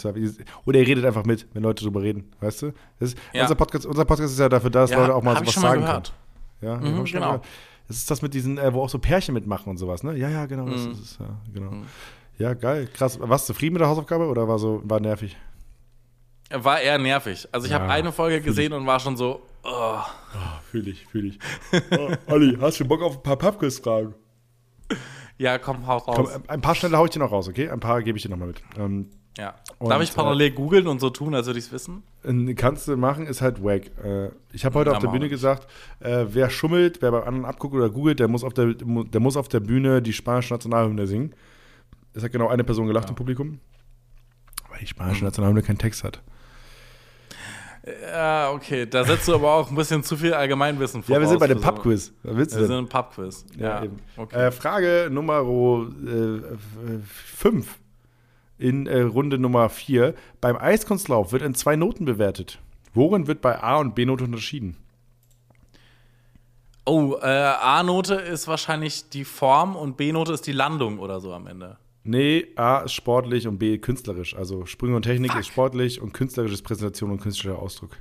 [0.64, 2.31] Oder ihr redet einfach mit, wenn Leute drüber reden.
[2.41, 2.73] Weißt du?
[3.01, 3.43] Das ist, Ja.
[3.43, 5.62] unser, Podcast, unser Podcast ist ja dafür da, dass Ja, Leute auch mal sowas mal
[5.62, 6.12] sagen gehört.
[6.61, 6.73] können.
[6.73, 7.27] Ja, Mhm, genau.
[7.27, 7.45] gehört.
[7.89, 10.16] Das ist das mit diesen, äh, wo auch so Pärchen mitmachen und sowas, ne?
[10.16, 10.66] Ja, ja, genau.
[10.66, 10.93] Das Mhm.
[10.93, 11.18] ist es.
[11.18, 11.73] Ja, genau.
[12.39, 12.89] Ja, geil.
[12.95, 13.18] Krass.
[13.20, 15.37] Warst du zufrieden mit der Hausaufgabe oder war so, war nervig?
[16.51, 17.49] War eher nervig.
[17.51, 19.99] Also ich Ja, habe eine Folge gesehen und war schon so, oh,
[20.71, 21.39] Fühl ich, fühl ich.
[21.99, 24.15] oh, Olli, hast du Bock auf ein paar Pubquiz-Fragen?
[25.39, 26.17] ja, komm, hau raus.
[26.33, 27.69] Komm, ein paar schnelle hau ich dir noch raus, okay?
[27.69, 28.63] Ein paar gebe ich dir noch mal mit.
[28.79, 29.09] Ähm,
[29.39, 29.55] Ja.
[29.79, 32.03] Und, Darf ich parallel googeln und so tun, als würde ich es wissen?
[32.23, 33.91] Äh, Kannst du machen, ist halt wack.
[34.05, 35.67] Äh, ich habe heute Na, auf der Bühne gesagt,
[36.01, 39.37] äh, wer schummelt, wer beim anderen abguckt oder googelt, der muss auf der, der muss
[39.37, 41.35] auf der Bühne die spanische Nationalhymne singen.
[42.13, 43.59] Das hat genau eine Person gelacht im Publikum.
[44.69, 44.89] Weil die Mhm.
[44.89, 46.23] spanische Nationalhymne keinen Text hat.
[47.85, 48.87] Ja, okay.
[48.87, 51.14] Da setzt du aber auch ein bisschen zu viel Allgemeinwissen vor.
[51.14, 52.12] Ja, wir sind bei dem Pubquiz.
[52.22, 52.76] Was willst du Wir denn?
[52.76, 53.45] sind im Pubquiz.
[53.59, 53.97] Ja, eben.
[54.16, 54.47] okay.
[54.47, 57.78] Äh, Frage Nummer 5
[58.59, 60.14] in äh, Runde Nummer 4.
[60.41, 62.61] Beim Eiskunstlauf wird in zwei Noten bewertet.
[62.95, 64.76] Worin wird bei A und B-Note unterschieden?
[66.85, 71.47] oh, äh, A-Note ist wahrscheinlich die Form und B-Note ist die Landung oder so am
[71.47, 71.78] Ende.
[72.05, 74.35] Nee, A ist sportlich und B künstlerisch.
[74.35, 75.41] Also Sprünge und Technik Fuck.
[75.41, 77.97] ist sportlich und künstlerisch ist Präsentation und künstlerischer Ausdruck.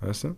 [0.00, 0.36] Weißt du?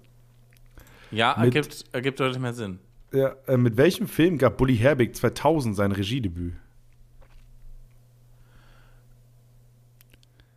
[1.10, 2.78] Ja, Mit- ergibt, ergibt deutlich mehr Sinn.
[3.12, 6.54] Ja, äh, mit welchem Film gab Bully Herbig 2000 sein Regiedebüt?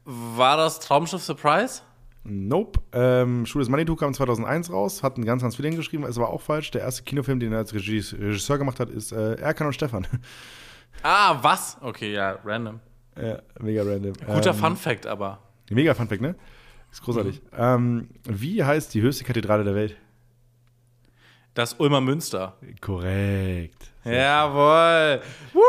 [0.06, 1.82] War das Traumschiff Surprise?
[2.24, 2.80] Nope.
[2.92, 6.30] Ähm, Schuh des Manitou kam 2001 raus, hat einen ganz, ganz viel geschrieben, ist aber
[6.30, 6.72] auch falsch.
[6.72, 10.06] Der erste Kinofilm, den er als Regisseur gemacht hat, ist äh, Erkan und Stefan.
[11.04, 11.78] Ah, was?
[11.82, 12.80] Okay, ja, random.
[13.16, 14.14] ja, mega random.
[14.14, 15.40] Guter ähm, Fun Fact aber.
[15.70, 16.36] Mega Funfact, ne?
[16.92, 17.42] Ist großartig.
[17.56, 19.98] Ähm, wie heißt die höchste Kathedrale der Welt?
[21.54, 22.58] Das Ulmer Münster.
[22.82, 23.92] Korrekt.
[24.04, 25.22] Jawohl.
[25.54, 25.60] So,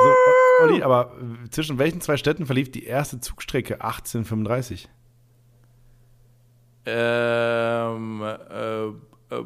[0.62, 1.12] Olli, aber
[1.50, 4.88] zwischen welchen zwei Städten verlief die erste Zugstrecke 1835?
[6.86, 9.44] Ähm, äh, äh, äh,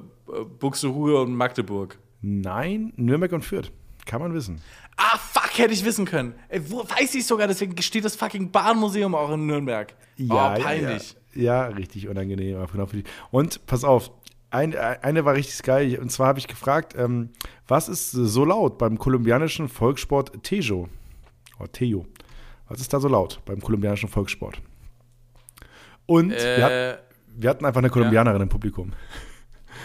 [0.59, 1.99] Buxtehude und Magdeburg.
[2.20, 3.72] Nein, Nürnberg und Fürth.
[4.07, 4.61] Kann man wissen.
[4.97, 5.18] Ah,
[5.55, 6.34] fuck, hätte ich wissen können.
[6.48, 9.94] Ey, wo, weiß ich sogar, deswegen steht das fucking Bahnmuseum auch in Nürnberg.
[10.28, 11.16] oh, peinlich.
[11.34, 11.68] Ja, ja.
[11.68, 12.64] ja, richtig unangenehm.
[12.72, 12.86] genau
[13.30, 14.11] Und pass auf,
[14.50, 15.98] ein, eine war richtig geil.
[16.00, 17.30] Und zwar habe ich gefragt, ähm,
[17.66, 20.88] was ist so laut beim kolumbianischen Volkssport Tejo?
[21.59, 22.07] Oder Tejo.
[22.68, 24.61] Was ist da so laut beim kolumbianischen Volkssport?
[26.07, 26.98] Und wir, hat, Äh,
[27.36, 28.92] wir hatten einfach eine Kolumbianerin im Publikum.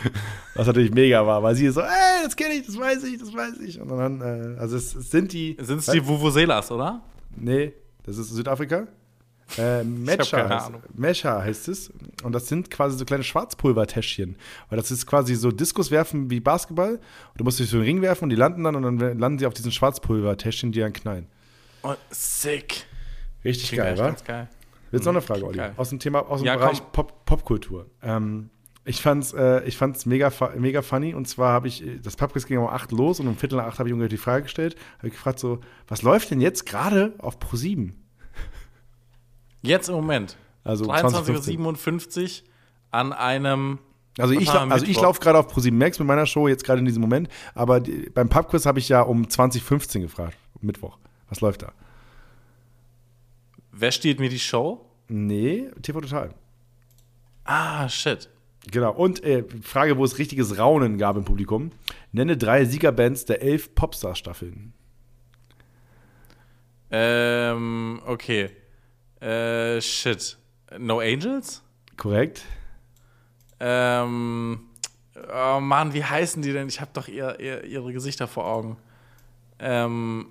[0.56, 1.88] Was natürlich mega war, weil sie so, ey,
[2.24, 3.80] das kenne ich, das weiß ich, das weiß ich.
[3.80, 5.58] Und dann, äh, also es, es sind die.
[5.60, 7.02] sind es die Vuvuzelas, oder?
[7.36, 7.74] Nee,
[8.04, 8.88] das ist Südafrika.
[9.58, 9.84] Äh,
[10.30, 10.72] keine heißt.
[10.96, 11.92] Matcha heißt es.
[12.24, 14.36] Und das sind quasi so kleine Schwarzpulvertäschchen.
[14.70, 16.94] Weil das ist quasi so Diskus werfen wie Basketball.
[16.94, 17.00] Und
[17.38, 19.46] du musst dich so einen Ring werfen und die landen dann und dann landen sie
[19.48, 21.26] auf diesen Schwarzpulvertäschchen, die dann knallen.
[21.82, 22.86] Oh, sick.
[23.44, 24.08] Richtig Klingt geil, wa?
[24.08, 24.50] ganz geil.
[24.92, 25.62] Jetzt noch eine Frage, Olli.
[25.78, 26.82] Aus dem Thema, aus dem Ja, Bereich.
[26.92, 27.86] Pop, Popkultur.
[28.02, 28.50] Ähm,
[28.90, 31.14] ich fand's, äh, ich fand's mega, mega funny.
[31.14, 33.80] Und zwar habe ich, das Pubquiz ging um 8 los und um Viertel nach 8
[33.80, 34.76] habe ich ungefähr die Frage gestellt.
[34.98, 37.92] Habe ich gefragt so, was läuft denn jetzt gerade auf Pro7?
[39.62, 40.38] Jetzt im Moment.
[40.64, 42.50] Also 23.57 Uhr
[42.90, 43.78] an einem.
[44.18, 46.86] Also ich, also ich laufe gerade auf Pro7 Max mit meiner Show jetzt gerade in
[46.86, 47.30] diesem Moment.
[47.54, 50.38] Aber die, beim Pubquiz habe ich ja um 2015 gefragt.
[50.62, 50.98] Mittwoch.
[51.30, 51.72] Was läuft da?
[53.72, 54.84] Wer steht mir die Show?
[55.08, 56.34] Nee, TV Total.
[57.44, 58.30] Ah, shit.
[58.72, 58.92] Genau.
[58.92, 61.72] Und äh, Frage, wo es richtiges Raunen gab im Publikum.
[62.12, 64.74] Nenne drei Siegerbands der elf Popstar-Staffeln.
[66.92, 68.50] Ähm, okay.
[69.22, 70.38] Äh, shit.
[70.78, 71.64] No Angels?
[71.98, 72.44] Korrekt?
[73.60, 74.62] Ähm,
[75.34, 76.68] oh Mann, wie heißen die denn?
[76.68, 78.78] Ich habe doch ihr, ihr, ihre Gesichter vor Augen.
[79.60, 80.28] Ähm,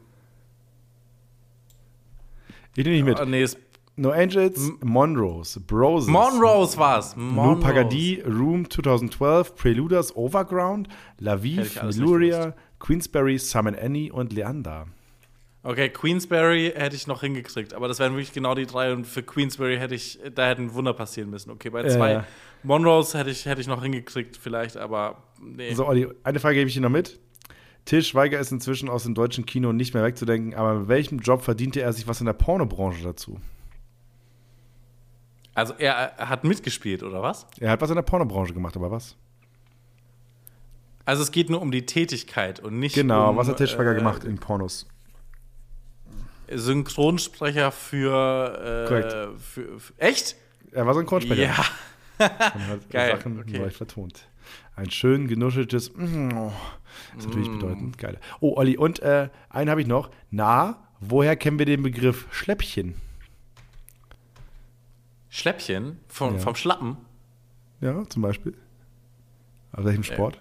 [2.76, 3.20] Ich nehme nicht mit.
[3.20, 3.57] oh, nee, es,
[3.99, 6.09] No Angels, Monrose, Broses.
[6.09, 7.17] Monrose war's.
[7.17, 7.67] Lou Monrose.
[7.67, 10.87] Pagadi, Room 2012, Preluders, Overground,
[11.19, 14.87] Laviv, Luria, Queensberry, Summon Annie und Leander.
[15.65, 19.25] Okay, Queensberry hätte ich noch hingekriegt, aber das wären wirklich genau die drei und für
[19.25, 21.51] Queensberry hätte ich, da hätte ein Wunder passieren müssen.
[21.51, 22.25] Okay, bei zwei Ja.
[22.63, 25.75] Monrose hätte ich, hätte ich noch hingekriegt vielleicht, aber nee.
[25.75, 27.19] So, Olli, eine Frage gebe ich dir noch mit.
[27.85, 31.43] Til Schweiger ist inzwischen aus dem deutschen Kino nicht mehr wegzudenken, aber mit welchem Job
[31.43, 33.41] verdiente er sich was in der Pornobranche dazu?
[35.59, 37.45] Also er, er hat mitgespielt, oder was?
[37.59, 39.17] Er hat was in der Pornobranche gemacht, aber was?
[41.05, 43.91] Also es geht nur um die Tätigkeit und nicht Genau, um, was hat Til Schweiger
[43.91, 44.87] äh, gemacht in Pornos?
[46.49, 49.13] Synchronsprecher für, äh, Korrekt.
[49.41, 50.37] für, für echt?
[50.71, 51.43] Er war Kornsprecher.
[51.43, 51.65] Ja.
[52.19, 53.57] Und hat Geil, Sachen okay.
[53.57, 54.29] leicht vertont.
[54.77, 56.53] Ein schön genuscheltes mm, oh,
[57.19, 57.99] ist natürlich bedeutend.
[57.99, 58.21] Geil.
[58.39, 60.11] Oh, Olli, und äh, einen habe ich noch.
[60.31, 62.95] Na, woher kennen wir den Begriff Schläppchen?
[65.39, 66.41] Schläppchen vom, Ja.
[66.41, 66.97] vom Schlappen.
[67.80, 68.55] Ja, zum Beispiel.
[69.72, 70.41] Aus welchem Sport?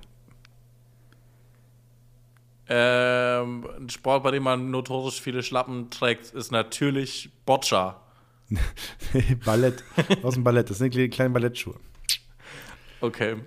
[2.70, 8.02] Ähm, ein Sport, bei dem man notorisch viele Schlappen trägt, ist natürlich Boccia.
[9.46, 9.84] Ballett.
[10.24, 10.70] Aus dem Ballett.
[10.70, 11.76] Das sind die kleinen Ballettschuhe.
[13.02, 13.38] Okay.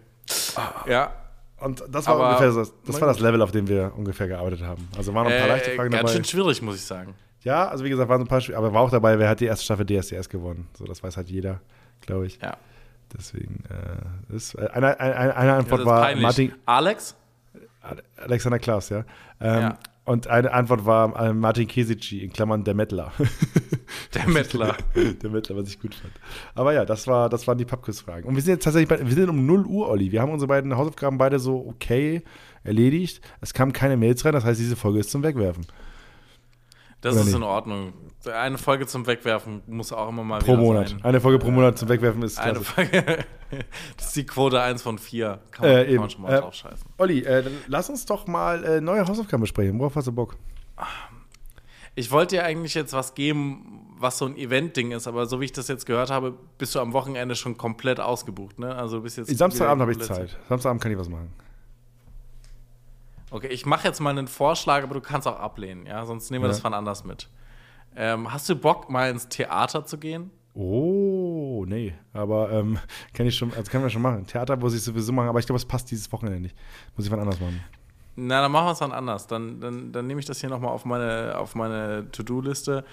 [0.86, 1.14] Ja.
[1.58, 4.62] Und das war Aber- ungefähr das, das war das Level, auf dem wir ungefähr gearbeitet
[4.62, 4.88] haben.
[4.96, 6.12] Also waren noch ein paar leichte Äh, Fragen ganz dabei.
[6.14, 7.14] schön schwierig, muss ich sagen.
[7.42, 9.40] Ja, also wie gesagt, waren so ein paar, Schw- aber war auch dabei, wer hat
[9.40, 10.68] die erste Staffel DSDS gewonnen.
[10.76, 11.60] So, das weiß halt jeder,
[12.02, 12.38] glaube ich.
[12.42, 12.56] Ja.
[13.16, 16.22] Deswegen, äh, das, äh, eine, eine, eine Antwort ist war peinlich.
[16.22, 17.16] Martin, Alex?
[18.16, 19.04] Alexander Klaas, ja.
[19.40, 19.78] Ähm, Ja.
[20.04, 23.12] Und eine Antwort war äh, Martin Kesici, in Klammern der Mettler.
[24.14, 24.74] Der Mettler.
[25.22, 26.12] der Mettler, was ich gut fand.
[26.54, 28.26] Aber ja, das, war, das waren die Pappquiz-Fragen.
[28.26, 30.10] Und wir sind jetzt tatsächlich bei, wir sind um 0 Uhr, Olli.
[30.10, 32.22] Wir haben unsere beiden Hausaufgaben beide so okay
[32.64, 33.20] erledigt.
[33.40, 35.64] Es kamen keine Mails rein, das heißt, diese Folge ist zum Wegwerfen.
[37.00, 37.36] Das Oder ist nicht?
[37.36, 37.92] in Ordnung.
[38.30, 40.90] Eine Folge zum Wegwerfen muss auch immer mal Pro Monat.
[40.90, 41.02] sein.
[41.02, 42.64] Eine Folge pro Monat zum Wegwerfen ist Eine klasse.
[42.72, 43.24] Folge.
[43.96, 45.40] das ist die Quote 1 von 4.
[45.50, 46.86] Kann man, Äh, kann man schon mal Äh, drauf scheißen.
[46.98, 49.78] Olli, äh, dann lass uns doch mal äh, neue Hausaufgaben besprechen.
[49.78, 50.36] Worauf hast du Bock?
[51.94, 55.46] Ich wollte dir eigentlich jetzt was geben, was so ein Event-Ding ist, aber so wie
[55.46, 58.74] ich das jetzt gehört habe, bist du am Wochenende schon komplett ausgebucht, ne?
[58.74, 59.36] Also bist jetzt.
[59.36, 60.38] Samstagabend habe ich Zeit.
[60.48, 61.32] Samstagabend kann ich was machen.
[63.30, 66.04] Okay, ich mache jetzt mal einen Vorschlag, aber du kannst auch ablehnen, ja?
[66.04, 66.52] Sonst nehmen wir Ja.
[66.52, 67.28] das von anders mit.
[67.96, 70.30] Ähm, hast du Bock, mal ins Theater zu gehen?
[70.54, 71.94] Oh, nee.
[72.12, 72.78] Aber ähm,
[73.14, 74.26] kann ich schon, also können wir schon machen.
[74.26, 76.56] Theater muss ich sowieso machen, aber ich glaube, es passt dieses Wochenende nicht.
[76.96, 77.62] Muss ich wann anders machen.
[78.16, 79.26] Na, dann machen wir es dann anders.
[79.28, 82.84] Dann, dann, dann nehme ich das hier nochmal auf meine, auf meine To-Do-Liste.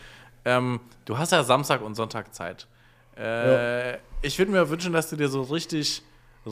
[0.46, 2.68] Ähm, du hast ja Samstag und Sonntag Zeit.
[3.18, 6.04] Äh, Ich würde mir wünschen, dass du dir so richtig,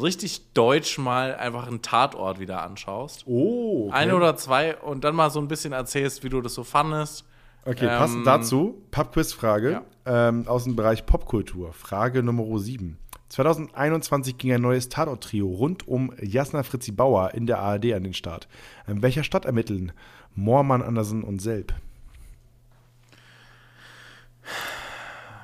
[0.01, 3.23] richtig deutsch mal einfach einen Tatort wieder anschaust.
[3.27, 3.95] Oh, okay.
[3.97, 7.25] Ein oder zwei und dann mal so ein bisschen erzählst, wie du das so fandest.
[7.65, 9.83] Okay, Ähm, passend dazu, Pub-Quiz-Frage Ja.
[10.05, 11.73] ähm, aus dem Bereich Popkultur.
[11.73, 12.97] Frage Nummer 7.
[13.29, 18.13] 2021 ging ein neues Tatort-Trio rund um Jasna Fritzi Bauer in der ARD an den
[18.13, 18.47] Start.
[18.87, 19.91] In welcher Stadt ermitteln
[20.35, 21.73] Moormann, Andersen und Selb?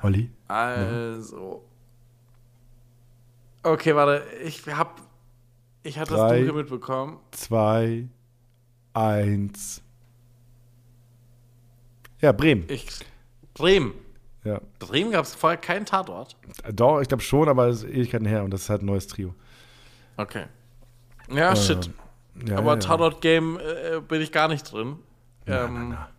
[0.04, 0.30] Olli?
[0.48, 1.64] Also.
[3.64, 5.02] Okay, warte, ich hab.
[5.84, 6.38] Ich hatte das Drei.
[6.40, 7.20] dunkel mitbekommen.
[7.32, 8.08] Zwei,
[8.94, 9.82] eins.
[12.20, 12.66] Ja, Bremen.
[12.68, 12.88] Ich.
[13.54, 13.94] Bremen.
[14.44, 14.60] Ja.
[14.80, 16.36] Bremen gab es vorher keinen Tatort.
[16.72, 19.08] Doch, ich glaube schon, aber es ist Ewigkeiten her und das ist halt ein neues
[19.08, 19.34] Trio.
[20.18, 20.46] Okay.
[21.32, 21.90] Ja, shit.
[22.48, 22.80] Ja, Aber ja.
[22.80, 24.98] Tatort-Game äh, bin ich gar nicht drin.
[25.46, 26.10] Na, ähm, na,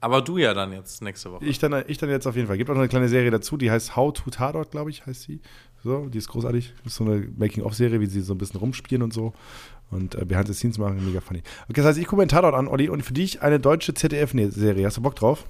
[0.00, 1.44] Aber du ja dann jetzt nächste Woche.
[1.44, 2.56] Ich dann, ich dann jetzt auf jeden Fall.
[2.56, 5.22] Gibt auch noch eine kleine Serie dazu, die heißt How to Tatort, glaube ich, heißt
[5.22, 5.40] sie.
[5.88, 6.74] So, die ist großartig.
[6.84, 9.32] Das ist so eine Making-of-Serie, wie sie so ein bisschen rumspielen und so.
[9.90, 11.42] Und äh, Behind the Scenes machen, mega funny.
[11.64, 13.94] Okay, das heißt, ich gucke mir den Tatort an, Olli, und für dich eine deutsche
[13.94, 14.84] ZDF-Serie.
[14.84, 15.46] Hast du Bock drauf?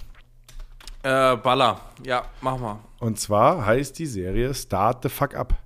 [1.03, 1.80] Äh, Baller.
[2.05, 2.78] Ja, mach mal.
[3.01, 5.59] Und zwar heißt die Serie Start the Fuck Up.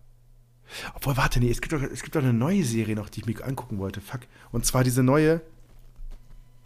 [0.95, 3.27] Obwohl, warte, nee, es gibt, doch, es gibt doch eine neue Serie noch, die ich
[3.27, 4.01] mir angucken wollte.
[4.01, 4.23] Fuck.
[4.53, 5.43] Und zwar diese neue.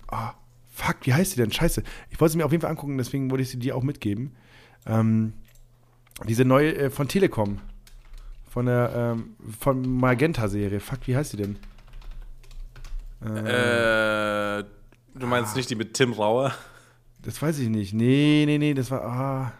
[0.07, 0.34] Ah,
[0.70, 1.50] fuck, wie heißt die denn?
[1.50, 1.82] Scheiße.
[2.11, 4.36] Ich wollte sie mir auf jeden Fall angucken, deswegen wollte ich sie dir auch mitgeben.
[4.86, 5.32] Ähm,
[6.28, 7.59] diese neue äh, von Telekom.
[8.57, 10.80] Von der ähm, von Magenta-Serie.
[10.80, 11.57] Fuck, wie heißt die denn?
[13.20, 14.64] Äh,
[15.14, 16.54] du meinst nicht die mit Tim Rauer?
[17.20, 17.92] Das weiß ich nicht.
[17.92, 19.02] Nee, nee, nee, das war.
[19.02, 19.52] Ah.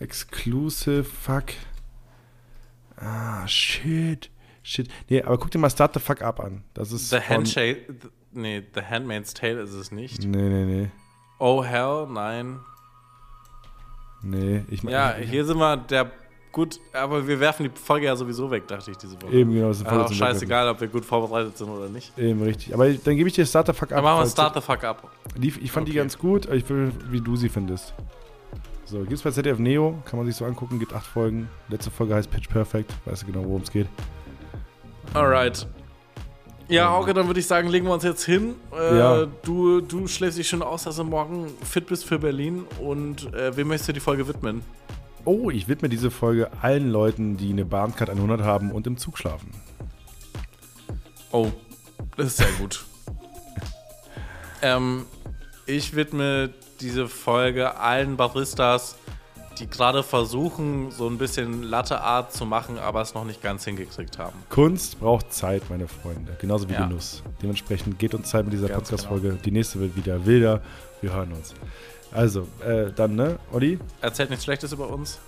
[0.00, 1.52] Exclusive, fuck.
[2.96, 4.28] Ah, shit.
[4.64, 4.88] Shit.
[5.08, 6.64] Nee, aber guck dir mal Start the Fuck Up an.
[6.74, 7.10] Das ist.
[7.10, 7.94] The Handshake.
[8.32, 10.24] Nee, The Handmaid's Tale ist es nicht.
[10.24, 10.90] Nee, nee, nee.
[11.38, 12.58] Oh Hell, nein.
[14.20, 14.96] Nee, ich meine.
[14.96, 16.10] Ja, hier sind wir der.
[16.54, 19.32] Gut, aber wir werfen die Folge ja sowieso weg, dachte ich diese Woche.
[19.32, 19.68] Eben, genau.
[19.68, 22.16] Das ist Also auch scheißegal, ob wir gut vorbereitet sind oder nicht.
[22.16, 22.72] Eben, richtig.
[22.72, 23.96] Aber dann gebe ich dir Start the Fuck Up.
[23.96, 25.10] Dann machen wir Start the Fuck Up.
[25.36, 25.98] Die, ich fand die Okay.
[25.98, 26.46] ganz gut.
[26.46, 27.92] aber Ich will, wie du sie findest.
[28.84, 29.98] So, gibt's bei ZDF Neo.
[30.04, 30.78] Kann man sich so angucken.
[30.78, 31.48] Gibt acht Folgen.
[31.68, 32.92] Letzte Folge heißt Pitch Perfect.
[33.04, 33.88] Weißt du genau, worum es geht.
[35.12, 35.66] Alright.
[36.68, 38.54] Ja, Hauke, dann würde ich sagen, legen wir uns jetzt hin.
[38.72, 39.26] Äh, Ja.
[39.42, 42.64] du, du schläfst dich schon aus, dass du morgen fit bist für Berlin.
[42.80, 44.62] Und äh, wem möchtest du die Folge widmen?
[45.24, 49.18] Oh, ich widme diese Folge allen Leuten, die eine Bahncard 100 haben und im Zug
[49.18, 49.50] schlafen.
[51.32, 51.50] Oh,
[52.16, 52.84] das ist sehr gut.
[54.62, 55.06] ähm,
[55.66, 56.50] ich widme
[56.80, 58.96] diese Folge allen Baristas,
[59.58, 64.18] die gerade versuchen, so ein bisschen Latte-Art zu machen, aber es noch nicht ganz hingekriegt
[64.18, 64.36] haben.
[64.50, 66.36] Kunst braucht Zeit, meine Freunde.
[66.40, 66.86] Genauso wie Ja.
[66.86, 67.22] Genuss.
[67.40, 69.38] Dementsprechend geht uns Zeit mit dieser Podcast-Folge.
[69.44, 70.60] Die nächste wird wieder wilder.
[71.00, 71.54] Wir hören uns.
[72.14, 73.78] Also, äh, dann, ne, Olli?
[74.00, 75.18] Erzählt nichts Schlechtes über uns.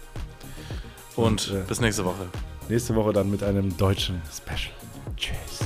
[1.16, 2.26] Und, Und, äh, bis nächste Woche.
[2.68, 4.72] Nächste Woche dann mit einem deutschen Special.
[5.16, 5.60] Tschüss.